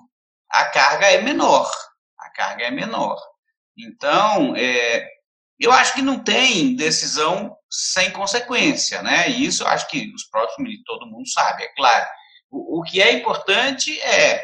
[0.49, 1.71] a carga é menor,
[2.19, 3.19] a carga é menor.
[3.77, 5.07] Então, é,
[5.59, 9.27] eu acho que não tem decisão sem consequência, né?
[9.29, 12.05] E isso acho que os próximos, todo mundo sabe, é claro.
[12.51, 14.43] O, o que é importante é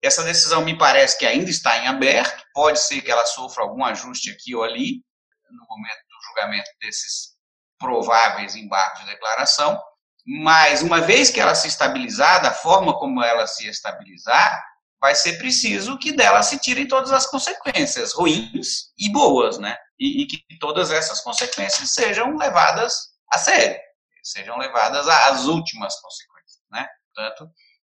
[0.00, 3.84] essa decisão me parece que ainda está em aberto, pode ser que ela sofra algum
[3.84, 5.02] ajuste aqui ou ali,
[5.50, 7.30] no momento do julgamento desses
[7.76, 9.82] prováveis embargos de declaração,
[10.24, 14.62] mas uma vez que ela se estabilizar, da forma como ela se estabilizar,
[15.00, 19.76] vai ser preciso que dela se tirem todas as consequências, ruins e boas, né?
[20.00, 23.78] E, e que todas essas consequências sejam levadas a sério,
[24.22, 26.88] sejam levadas às últimas consequências, né?
[27.14, 27.52] Portanto,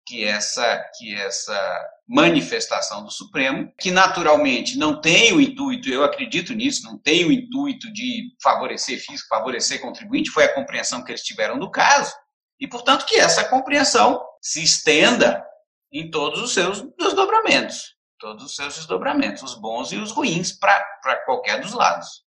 [0.06, 6.54] que essa, que essa manifestação do Supremo, que naturalmente não tem o intuito, eu acredito
[6.54, 11.24] nisso, não tem o intuito de favorecer físico, favorecer contribuinte, foi a compreensão que eles
[11.24, 12.14] tiveram do caso,
[12.60, 15.46] e portanto que essa compreensão se estenda
[15.92, 21.25] em todos os seus desdobramentos, todos os seus desdobramentos, os bons e os ruins, para
[21.25, 22.23] qualquer dos lados.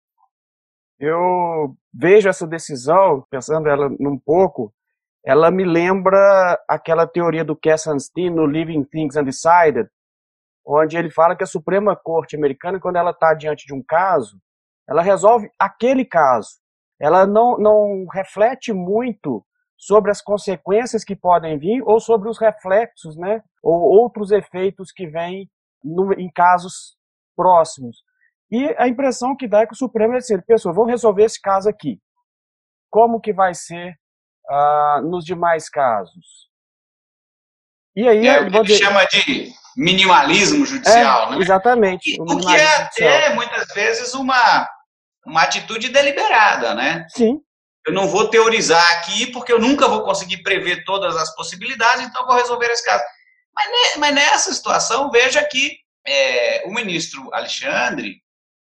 [0.98, 4.72] Eu vejo essa decisão, pensando ela um pouco,
[5.24, 9.88] ela me lembra aquela teoria do Kessenstein no Living Things Undecided,
[10.64, 14.38] onde ele fala que a Suprema Corte americana, quando ela está diante de um caso,
[14.88, 16.60] ela resolve aquele caso.
[17.00, 19.44] Ela não, não reflete muito
[19.76, 25.06] sobre as consequências que podem vir ou sobre os reflexos, né, ou outros efeitos que
[25.06, 25.50] vêm
[25.82, 26.96] no, em casos
[27.36, 27.98] próximos.
[28.50, 31.40] E a impressão que dá é que o Supremo é assim, pessoal, vamos resolver esse
[31.40, 32.00] caso aqui.
[32.90, 33.96] Como que vai ser
[34.50, 36.48] uh, nos demais casos.
[37.94, 41.42] E aí, é o que ele chama de minimalismo judicial, é, né?
[41.42, 42.20] Exatamente.
[42.20, 44.68] O, o que é até, muitas vezes, uma,
[45.26, 47.06] uma atitude deliberada, né?
[47.10, 47.40] Sim.
[47.86, 52.26] Eu não vou teorizar aqui, porque eu nunca vou conseguir prever todas as possibilidades, então
[52.26, 53.02] vou resolver esse caso.
[53.68, 58.22] Mas, mas nessa situação, veja que é, o ministro Alexandre,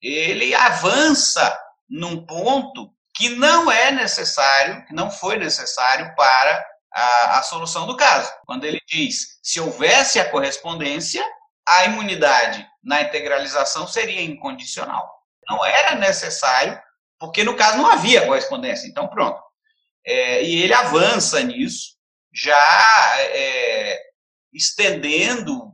[0.00, 1.58] ele avança
[1.88, 7.96] num ponto que não é necessário, que não foi necessário para a, a solução do
[7.96, 8.32] caso.
[8.46, 11.24] Quando ele diz, se houvesse a correspondência,
[11.66, 15.18] a imunidade na integralização seria incondicional.
[15.48, 16.80] Não era necessário,
[17.18, 18.86] porque no caso não havia correspondência.
[18.86, 19.42] Então, pronto.
[20.06, 21.96] É, e ele avança nisso,
[22.32, 22.56] já
[23.18, 24.00] é,
[24.52, 25.72] estendendo,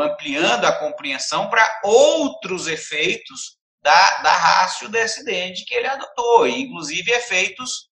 [0.00, 7.88] ampliando a compreensão para outros efeitos da, da rácio descendente que ele adotou, inclusive efeitos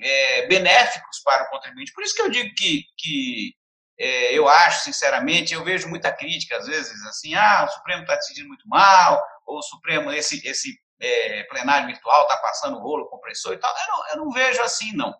[0.00, 1.92] é, benéficos para o contribuinte.
[1.92, 3.54] Por isso que eu digo que, que
[3.98, 8.16] é, eu acho, sinceramente, eu vejo muita crítica, às vezes, assim, ah, o Supremo está
[8.16, 13.52] decidindo muito mal, ou o Supremo, esse, esse é, plenário virtual está passando rolo compressor
[13.52, 13.70] e tal.
[13.70, 15.14] Eu não, eu não, vejo assim, não.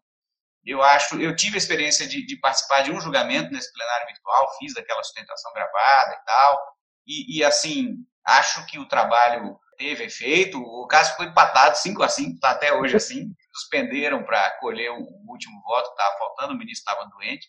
[0.64, 4.56] Eu acho, eu tive a experiência de, de, participar de um julgamento nesse plenário virtual,
[4.58, 6.60] fiz daquela sustentação gravada e tal,
[7.06, 12.08] e, e assim, acho que o trabalho teve efeito, o caso foi empatado 5 a
[12.08, 16.90] 5 está até hoje assim, suspenderam para colher o último voto, estava faltando, o ministro
[16.90, 17.48] estava doente,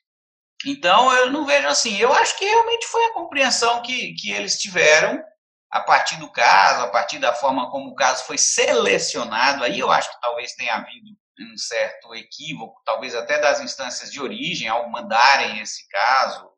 [0.66, 1.98] então, eu não vejo assim.
[1.98, 5.22] Eu acho que realmente foi a compreensão que, que eles tiveram
[5.70, 9.64] a partir do caso, a partir da forma como o caso foi selecionado.
[9.64, 11.10] Aí eu acho que talvez tenha havido
[11.40, 16.50] um certo equívoco, talvez até das instâncias de origem, ao mandarem esse caso,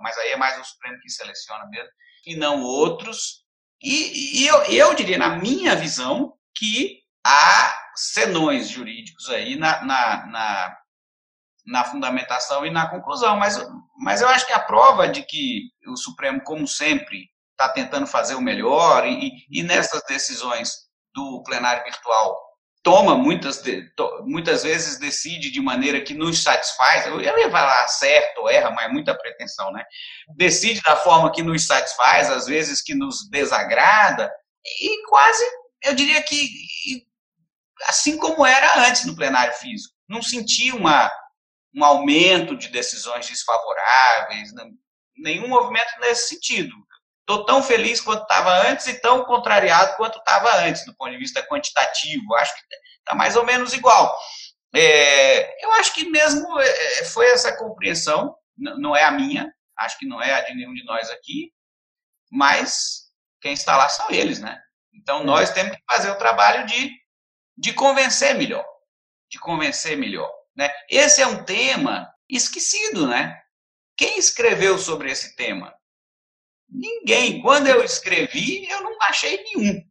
[0.00, 1.90] mas aí é mais o Supremo que seleciona mesmo,
[2.26, 3.44] e não outros.
[3.82, 10.26] E, e eu, eu diria, na minha visão, que há senões jurídicos aí na, na,
[10.26, 10.80] na
[11.66, 13.36] na fundamentação e na conclusão.
[13.36, 13.58] Mas,
[13.96, 18.34] mas eu acho que a prova de que o Supremo, como sempre, está tentando fazer
[18.34, 22.49] o melhor e, e nessas decisões do plenário virtual
[22.82, 23.62] toma muitas,
[24.24, 28.86] muitas vezes decide de maneira que nos satisfaz, eu ia falar certo ou erra, mas
[28.86, 29.84] é muita pretensão, né?
[30.36, 34.32] Decide da forma que nos satisfaz, às vezes que nos desagrada,
[34.64, 35.44] e quase,
[35.84, 36.48] eu diria que
[37.88, 39.94] assim como era antes no plenário físico.
[40.08, 41.10] Não senti uma,
[41.74, 44.52] um aumento de decisões desfavoráveis,
[45.16, 46.74] nenhum movimento nesse sentido.
[47.30, 51.16] Estou tão feliz quanto estava antes e tão contrariado quanto estava antes, do ponto de
[51.16, 52.34] vista quantitativo.
[52.34, 52.62] Acho que
[52.98, 54.12] está mais ou menos igual.
[54.74, 56.68] É, eu acho que mesmo é,
[56.98, 60.74] é, foi essa compreensão, não é a minha, acho que não é a de nenhum
[60.74, 61.52] de nós aqui,
[62.32, 63.02] mas
[63.40, 64.60] quem está lá são eles, né?
[64.92, 66.92] Então nós temos que fazer o trabalho de,
[67.56, 68.66] de convencer melhor,
[69.30, 70.30] de convencer melhor.
[70.56, 70.68] Né?
[70.88, 73.40] Esse é um tema esquecido, né?
[73.96, 75.72] Quem escreveu sobre esse tema?
[76.70, 77.42] Ninguém.
[77.42, 79.82] Quando eu escrevi, eu não achei nenhum.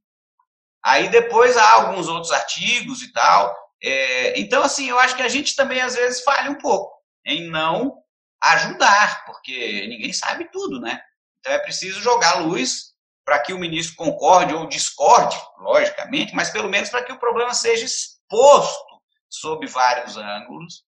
[0.83, 3.55] Aí depois há alguns outros artigos e tal.
[3.81, 6.93] É, então, assim, eu acho que a gente também às vezes falha um pouco
[7.25, 8.01] em não
[8.41, 11.01] ajudar, porque ninguém sabe tudo, né?
[11.39, 12.93] Então é preciso jogar luz
[13.25, 17.53] para que o ministro concorde ou discorde, logicamente, mas pelo menos para que o problema
[17.53, 20.83] seja exposto sob vários ângulos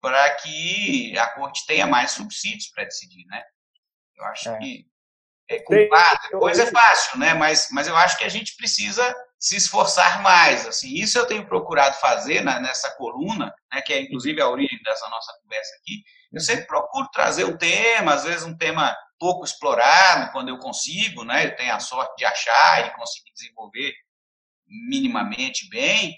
[0.00, 3.42] para que a corte tenha mais subsídios para decidir, né?
[4.16, 4.58] Eu acho é.
[4.58, 4.91] que
[5.48, 7.34] é culpar, depois é fácil, né?
[7.34, 10.94] Mas, mas eu acho que a gente precisa se esforçar mais, assim.
[10.94, 15.08] Isso eu tenho procurado fazer na, nessa coluna, né, que é inclusive a origem dessa
[15.08, 16.02] nossa conversa aqui.
[16.32, 16.40] Eu uhum.
[16.40, 21.46] sempre procuro trazer um tema, às vezes um tema pouco explorado, quando eu consigo, né?
[21.46, 23.92] Eu tenho a sorte de achar e conseguir desenvolver
[24.88, 26.16] minimamente bem,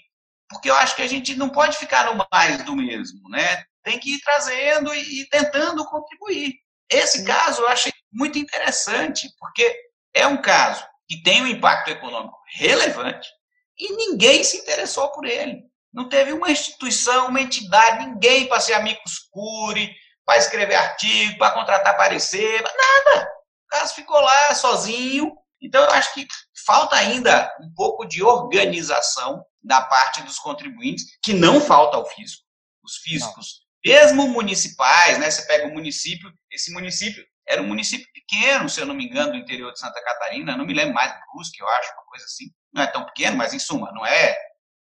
[0.49, 3.63] porque eu acho que a gente não pode ficar no mais do mesmo, né?
[3.83, 6.55] Tem que ir trazendo e, tentando contribuir.
[6.89, 9.77] Esse caso eu achei muito interessante, porque
[10.13, 13.29] é um caso que tem um impacto econômico relevante
[13.77, 15.63] e ninguém se interessou por ele.
[15.93, 18.99] Não teve uma instituição, uma entidade, ninguém para ser amigo
[19.31, 19.93] cure,
[20.25, 23.29] para escrever artigo, para contratar parecer, nada.
[23.65, 25.35] O caso ficou lá sozinho.
[25.61, 26.25] Então, eu acho que
[26.65, 32.43] falta ainda um pouco de organização da parte dos contribuintes, que não falta ao fisco.
[32.83, 33.93] Os fiscos, não.
[33.93, 35.29] mesmo municipais, né?
[35.29, 39.05] Você pega o um município, esse município era um município pequeno, se eu não me
[39.05, 42.25] engano, do interior de Santa Catarina, não me lembro mais, Brusque, eu acho, uma coisa
[42.25, 42.45] assim.
[42.73, 44.35] Não é tão pequeno, mas em suma, não é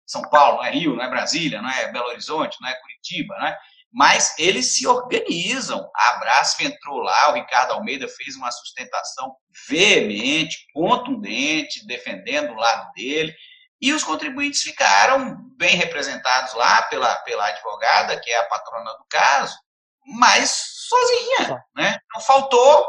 [0.07, 3.36] São Paulo, não é Rio, não é Brasília, não é Belo Horizonte, não é Curitiba,
[3.38, 3.57] né?
[3.90, 5.90] Mas eles se organizam.
[5.94, 9.36] A Brasf entrou lá, o Ricardo Almeida fez uma sustentação
[9.68, 13.34] veemente, contundente, defendendo o lado dele.
[13.80, 19.05] E os contribuintes ficaram bem representados lá pela, pela advogada, que é a patrona do
[19.11, 19.59] caso,
[20.05, 20.50] mas
[20.88, 21.98] sozinha, né?
[22.14, 22.86] Não faltou,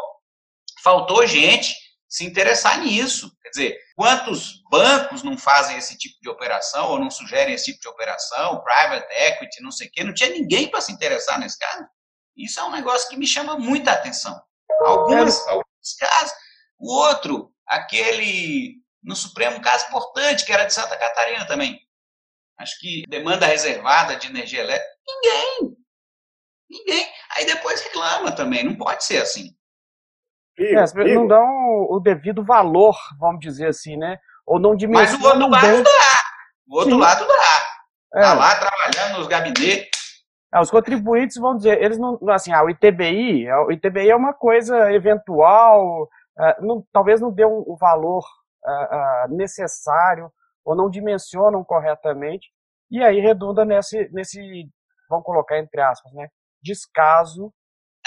[0.83, 1.73] faltou gente
[2.07, 3.31] se interessar nisso.
[3.41, 7.81] Quer dizer, quantos bancos não fazem esse tipo de operação ou não sugerem esse tipo
[7.81, 11.57] de operação, private equity, não sei o quê, não tinha ninguém para se interessar nesse
[11.57, 11.85] caso.
[12.35, 14.39] Isso é um negócio que me chama muita atenção.
[14.81, 16.33] Algumas, alguns casos.
[16.79, 21.79] O outro, aquele no Supremo, caso importante, que era de Santa Catarina também.
[22.57, 24.93] Acho que demanda reservada de energia elétrica.
[25.05, 25.77] Ninguém.
[26.73, 27.05] Ninguém.
[27.37, 28.63] Aí depois reclama também.
[28.63, 29.55] Não pode ser assim.
[30.57, 34.17] É, não dão o devido valor, vamos dizer assim, né?
[34.45, 35.83] Ou não Mas o outro lado bem.
[35.83, 35.89] dá.
[36.67, 36.99] O outro Sim.
[36.99, 37.33] lado dá.
[37.33, 38.21] Tá é.
[38.21, 40.03] Tá lá trabalhando nos gabinetes.
[40.53, 44.15] É, os contribuintes vão dizer, eles não, assim, ah, o ITBI, é, o ITBI é
[44.15, 48.23] uma coisa eventual, uh, não, talvez não dê um, um valor
[48.63, 50.31] uh, uh, necessário
[50.63, 52.51] ou não dimensionam corretamente,
[52.91, 54.69] e aí redunda nesse, nesse,
[55.09, 56.27] vamos colocar entre aspas, né,
[56.63, 57.53] descaso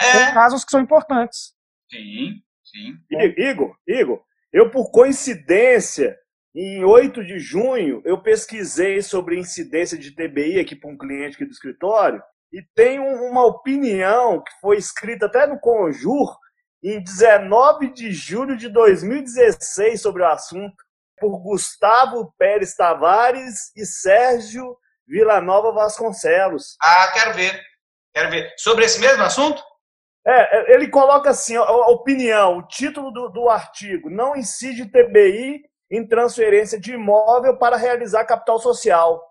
[0.00, 0.26] é.
[0.26, 1.54] com casos que são importantes.
[1.90, 2.98] Sim, sim.
[3.36, 6.18] Igor, Igor, eu por coincidência,
[6.54, 11.44] em 8 de junho, eu pesquisei sobre incidência de TBI aqui para um cliente aqui
[11.44, 16.36] do escritório e tem uma opinião que foi escrita até no Conjur
[16.82, 20.76] em 19 de julho de 2016 sobre o assunto
[21.18, 24.76] por Gustavo Pérez Tavares e Sérgio
[25.06, 26.76] Villanova Vasconcelos.
[26.82, 27.60] Ah, quero ver.
[28.16, 28.54] Quero ver.
[28.56, 29.62] Sobre esse mesmo assunto?
[30.26, 35.60] É, é ele coloca assim, a opinião, o título do, do artigo, não incide TBI
[35.90, 39.22] em transferência de imóvel para realizar capital social.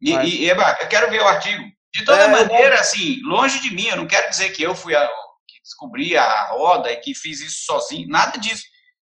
[0.00, 0.32] E, Mas...
[0.32, 1.64] e Eba, eu quero ver o artigo.
[1.92, 2.80] De toda é, maneira, eu...
[2.80, 5.04] assim, longe de mim, eu não quero dizer que eu fui a,
[5.48, 8.62] que descobri a roda e que fiz isso sozinho, nada disso.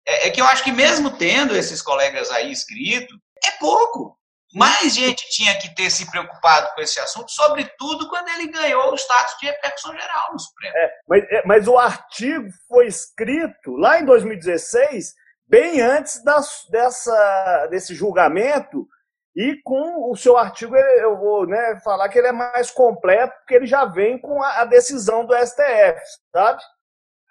[0.07, 4.15] É, é que eu acho que mesmo tendo esses colegas aí escrito, é pouco.
[4.55, 8.95] Mais gente tinha que ter se preocupado com esse assunto, sobretudo quando ele ganhou o
[8.95, 10.77] status de repercussão geral no Supremo.
[10.77, 15.13] É, mas, é, mas o artigo foi escrito lá em 2016,
[15.45, 18.87] bem antes das, dessa, desse julgamento,
[19.35, 23.55] e com o seu artigo, eu vou né, falar que ele é mais completo, porque
[23.55, 25.99] ele já vem com a, a decisão do STF,
[26.33, 26.63] sabe?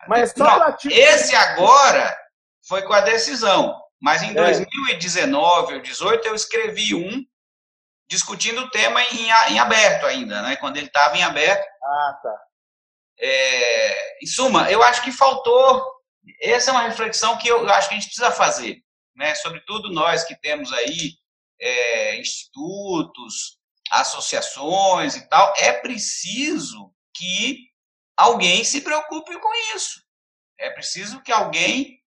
[0.07, 0.93] Mas só Não, artigo...
[0.93, 2.15] Esse agora
[2.69, 3.83] foi com a decisão.
[4.05, 4.35] Mas em é.
[4.35, 7.25] 2019 ou 2018 eu escrevi um
[8.07, 10.57] discutindo o tema em, em aberto ainda, né?
[10.57, 11.67] Quando ele estava em aberto.
[11.83, 12.43] Ah, tá.
[13.19, 15.83] É, em suma, eu acho que faltou.
[16.39, 18.83] Essa é uma reflexão que eu, eu acho que a gente precisa fazer,
[19.17, 19.35] né?
[19.37, 21.15] Sobretudo nós que temos aí
[21.59, 23.59] é, institutos,
[23.91, 27.71] associações e tal, é preciso que
[28.15, 30.05] alguém se preocupe com isso.
[30.59, 32.04] É preciso que alguém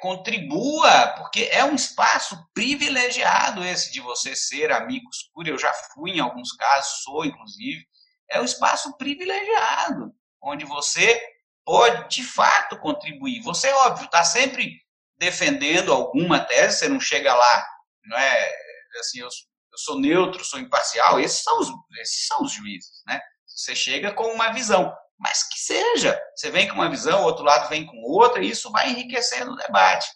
[0.00, 5.48] contribua, porque é um espaço privilegiado esse de você ser amigo escuro.
[5.48, 7.86] Eu já fui em alguns casos, sou inclusive.
[8.30, 11.20] É um espaço privilegiado, onde você
[11.64, 13.40] pode de fato contribuir.
[13.42, 14.80] Você, óbvio, está sempre
[15.18, 17.66] defendendo alguma tese, você não chega lá,
[18.04, 18.52] não é
[19.00, 21.18] assim, eu, eu sou neutro, sou imparcial.
[21.20, 21.68] Esses são os,
[22.00, 23.20] esses são os juízes, né?
[23.46, 26.18] Você chega com uma visão mas que seja.
[26.34, 29.52] Você vem com uma visão, o outro lado vem com outra, e isso vai enriquecendo
[29.52, 30.06] o debate.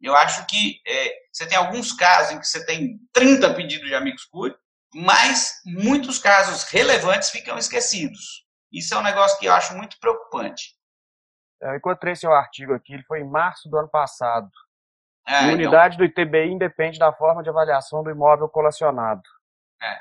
[0.00, 3.94] Eu acho que é, você tem alguns casos em que você tem 30 pedidos de
[3.94, 4.54] amigos curi,
[4.94, 8.44] mas muitos casos relevantes ficam esquecidos.
[8.72, 10.74] Isso é um negócio que eu acho muito preocupante.
[11.60, 14.50] Eu encontrei seu artigo aqui, ele foi em março do ano passado.
[15.26, 15.54] É, a então.
[15.54, 16.06] unidade então...
[16.06, 19.22] do ITBI independe da forma de avaliação do imóvel colacionado.
[19.82, 19.98] É.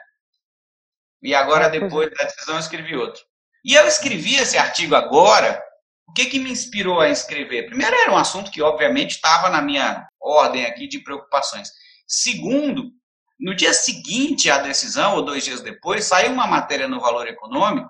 [1.21, 3.23] E agora, depois da decisão, eu escrevi outro.
[3.65, 5.59] E eu escrevi esse artigo agora.
[6.07, 7.65] O que, que me inspirou a escrever?
[7.65, 11.71] Primeiro, era um assunto que, obviamente, estava na minha ordem aqui de preocupações.
[12.07, 12.91] Segundo,
[13.39, 17.89] no dia seguinte à decisão, ou dois dias depois, saiu uma matéria no Valor Econômico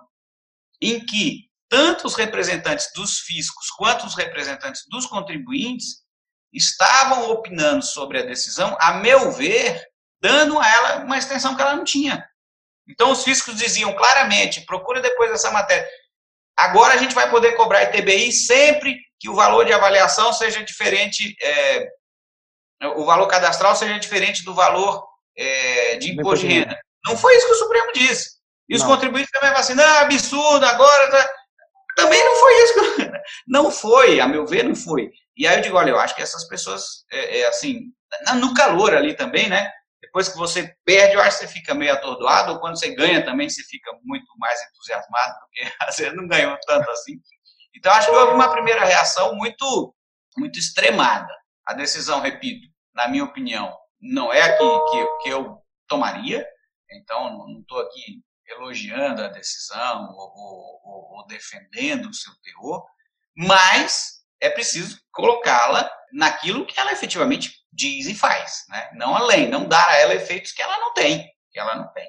[0.82, 6.06] em que tanto os representantes dos fiscos quanto os representantes dos contribuintes
[6.54, 9.84] estavam opinando sobre a decisão, a meu ver,
[10.22, 12.26] dando a ela uma extensão que ela não tinha.
[12.88, 15.88] Então, os físicos diziam claramente, procura depois essa matéria,
[16.56, 21.36] agora a gente vai poder cobrar ITBI sempre que o valor de avaliação seja diferente,
[21.42, 21.88] é,
[22.96, 25.04] o valor cadastral seja diferente do valor
[25.36, 26.78] é, de imposto de renda.
[27.06, 28.36] Não foi isso que o Supremo disse.
[28.68, 28.90] E os não.
[28.90, 31.12] contribuintes também falaram assim, não, absurdo, agora...
[31.12, 31.30] Tá...
[31.96, 32.76] Também não foi isso.
[33.48, 35.10] Não foi, a meu ver, não foi.
[35.36, 37.92] E aí eu digo, olha, eu acho que essas pessoas, é, é assim,
[38.36, 39.72] no calor ali também, né?
[40.06, 43.26] Depois que você perde, eu acho que você fica meio atordoado, ou quando você ganha
[43.26, 47.20] também, você fica muito mais entusiasmado, porque às vezes não ganhou tanto assim.
[47.76, 49.96] Então, acho que houve uma primeira reação muito,
[50.38, 51.34] muito extremada.
[51.66, 56.48] A decisão, repito, na minha opinião, não é a que, que, que eu tomaria,
[56.92, 62.86] então não estou aqui elogiando a decisão ou, ou, ou defendendo o seu terror,
[63.36, 68.90] mas é preciso colocá-la naquilo que ela efetivamente diz e faz, né?
[68.94, 72.08] Não além, não dar a ela efeitos que ela não tem, que ela não tem.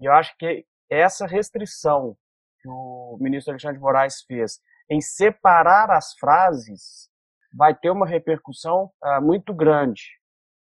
[0.00, 2.16] E eu acho que essa restrição
[2.60, 4.60] que o ministro Alexandre de Moraes fez
[4.90, 7.08] em separar as frases
[7.52, 10.02] vai ter uma repercussão uh, muito grande,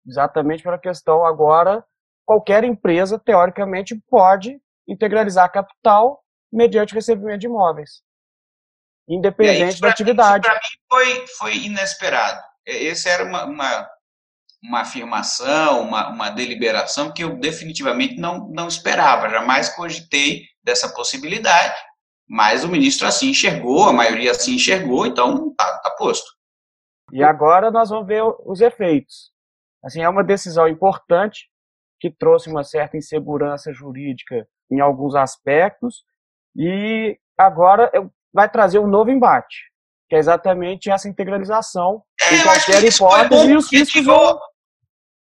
[0.05, 1.83] exatamente pela questão agora
[2.25, 8.01] qualquer empresa teoricamente pode integralizar capital mediante recebimento de imóveis,
[9.07, 10.47] independente aí, da atividade.
[10.47, 12.41] Para mim foi foi inesperado.
[12.65, 13.89] Esse era uma, uma
[14.63, 21.75] uma afirmação, uma, uma deliberação que eu definitivamente não, não esperava, jamais cogitei dessa possibilidade,
[22.27, 26.31] mas o ministro assim enxergou, a maioria assim enxergou, então está tá posto.
[27.11, 29.31] E agora nós vamos ver os efeitos.
[29.83, 31.49] Assim, é uma decisão importante
[31.99, 36.03] que trouxe uma certa insegurança jurídica em alguns aspectos
[36.55, 37.91] e agora
[38.33, 39.57] vai trazer um novo embate,
[40.09, 44.39] que é exatamente essa integralização é, em qualquer hipótese e os fiscos vão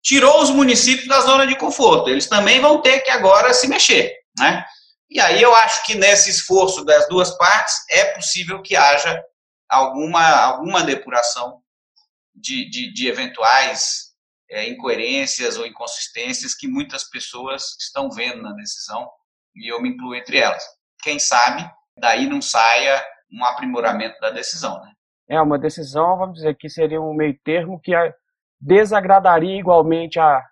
[0.02, 2.10] tirou os municípios da zona de conforto.
[2.10, 4.64] Eles também vão ter que agora se mexer, né?
[5.10, 9.22] E aí eu acho que nesse esforço das duas partes é possível que haja
[9.68, 11.62] alguma, alguma depuração
[12.34, 14.08] de, de, de eventuais
[14.50, 19.08] é, incoerências ou inconsistências que muitas pessoas estão vendo na decisão
[19.54, 20.62] e eu me incluo entre elas.
[21.02, 24.92] Quem sabe daí não saia um aprimoramento da decisão, né?
[25.28, 27.92] É uma decisão, vamos dizer que seria um meio termo que
[28.60, 30.42] desagradaria igualmente a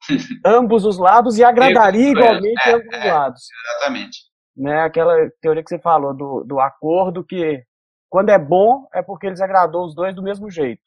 [0.44, 3.42] ambos os lados e agradaria igualmente é, a ambos os é, lados.
[3.66, 4.18] Exatamente.
[4.56, 7.64] Né, aquela teoria que você falou do, do acordo que
[8.08, 10.82] quando é bom é porque eles agradou os dois do mesmo jeito.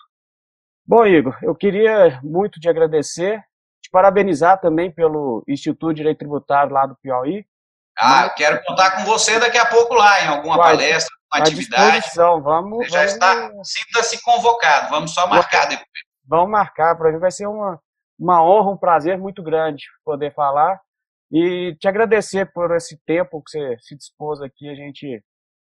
[0.85, 3.41] Bom, Igor, eu queria muito te agradecer,
[3.83, 7.45] te parabenizar também pelo Instituto de Direito Tributário lá do Piauí.
[7.99, 12.05] Ah, quero contar com você daqui a pouco lá, em alguma Vai, palestra, uma atividade.
[12.15, 13.11] Vamos, você já vamos...
[13.11, 16.95] está, sinta-se convocado, vamos só marcar depois vão marcar.
[16.95, 17.79] Para mim vai ser uma,
[18.19, 20.79] uma honra, um prazer muito grande poder falar
[21.31, 25.23] e te agradecer por esse tempo que você se dispôs aqui a gente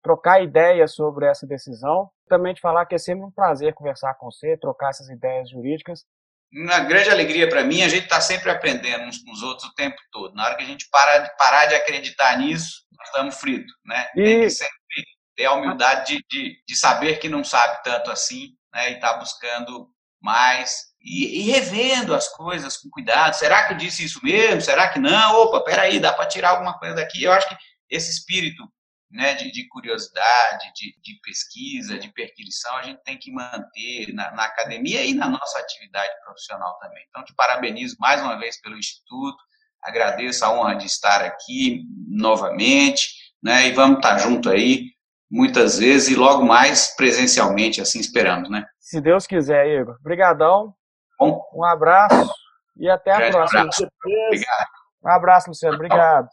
[0.04, 2.10] trocar ideias sobre essa decisão.
[2.28, 6.06] Também te falar que é sempre um prazer conversar com você, trocar essas ideias jurídicas.
[6.54, 9.74] Uma grande alegria para mim, a gente está sempre aprendendo uns com os outros o
[9.74, 10.34] tempo todo.
[10.34, 14.10] Na hora que a gente parar, parar de acreditar nisso, nós estamos fritos, né?
[14.16, 14.24] E...
[14.24, 18.50] Tem que sempre ter a humildade de, de, de saber que não sabe tanto assim,
[18.74, 18.92] né?
[18.92, 19.90] E estar tá buscando
[20.22, 23.34] mais e, e, revendo as coisas com cuidado.
[23.34, 24.62] Será que eu disse isso mesmo?
[24.62, 25.36] Será que não?
[25.42, 27.24] Opa, peraí, dá para tirar alguma coisa daqui.
[27.24, 27.58] Eu acho que
[27.90, 28.64] esse espírito
[29.12, 34.32] né, de, de curiosidade, de, de, pesquisa, de perquisição, a gente tem que manter na,
[34.32, 37.04] na, academia e na nossa atividade profissional também.
[37.10, 39.38] Então, te parabenizo mais uma vez pelo Instituto,
[39.82, 43.10] agradeço a honra de estar aqui novamente,
[43.44, 44.92] né, e vamos estar junto aí
[45.32, 48.66] muitas vezes e logo mais presencialmente, assim esperamos, né?
[48.80, 49.96] Se Deus quiser, Igor.
[50.02, 50.74] Obrigadão.
[51.18, 51.42] Bom.
[51.56, 52.30] Um abraço
[52.76, 53.62] e até a próxima.
[53.62, 53.88] Abraço.
[54.28, 54.68] Obrigado.
[55.04, 55.76] Um abraço, Luciano.
[55.76, 56.28] Obrigado.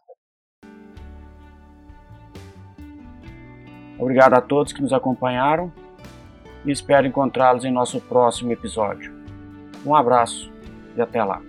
[3.99, 5.73] Obrigado a todos que nos acompanharam
[6.65, 9.13] e espero encontrá-los em nosso próximo episódio.
[9.85, 10.53] Um abraço
[10.97, 11.48] e até lá.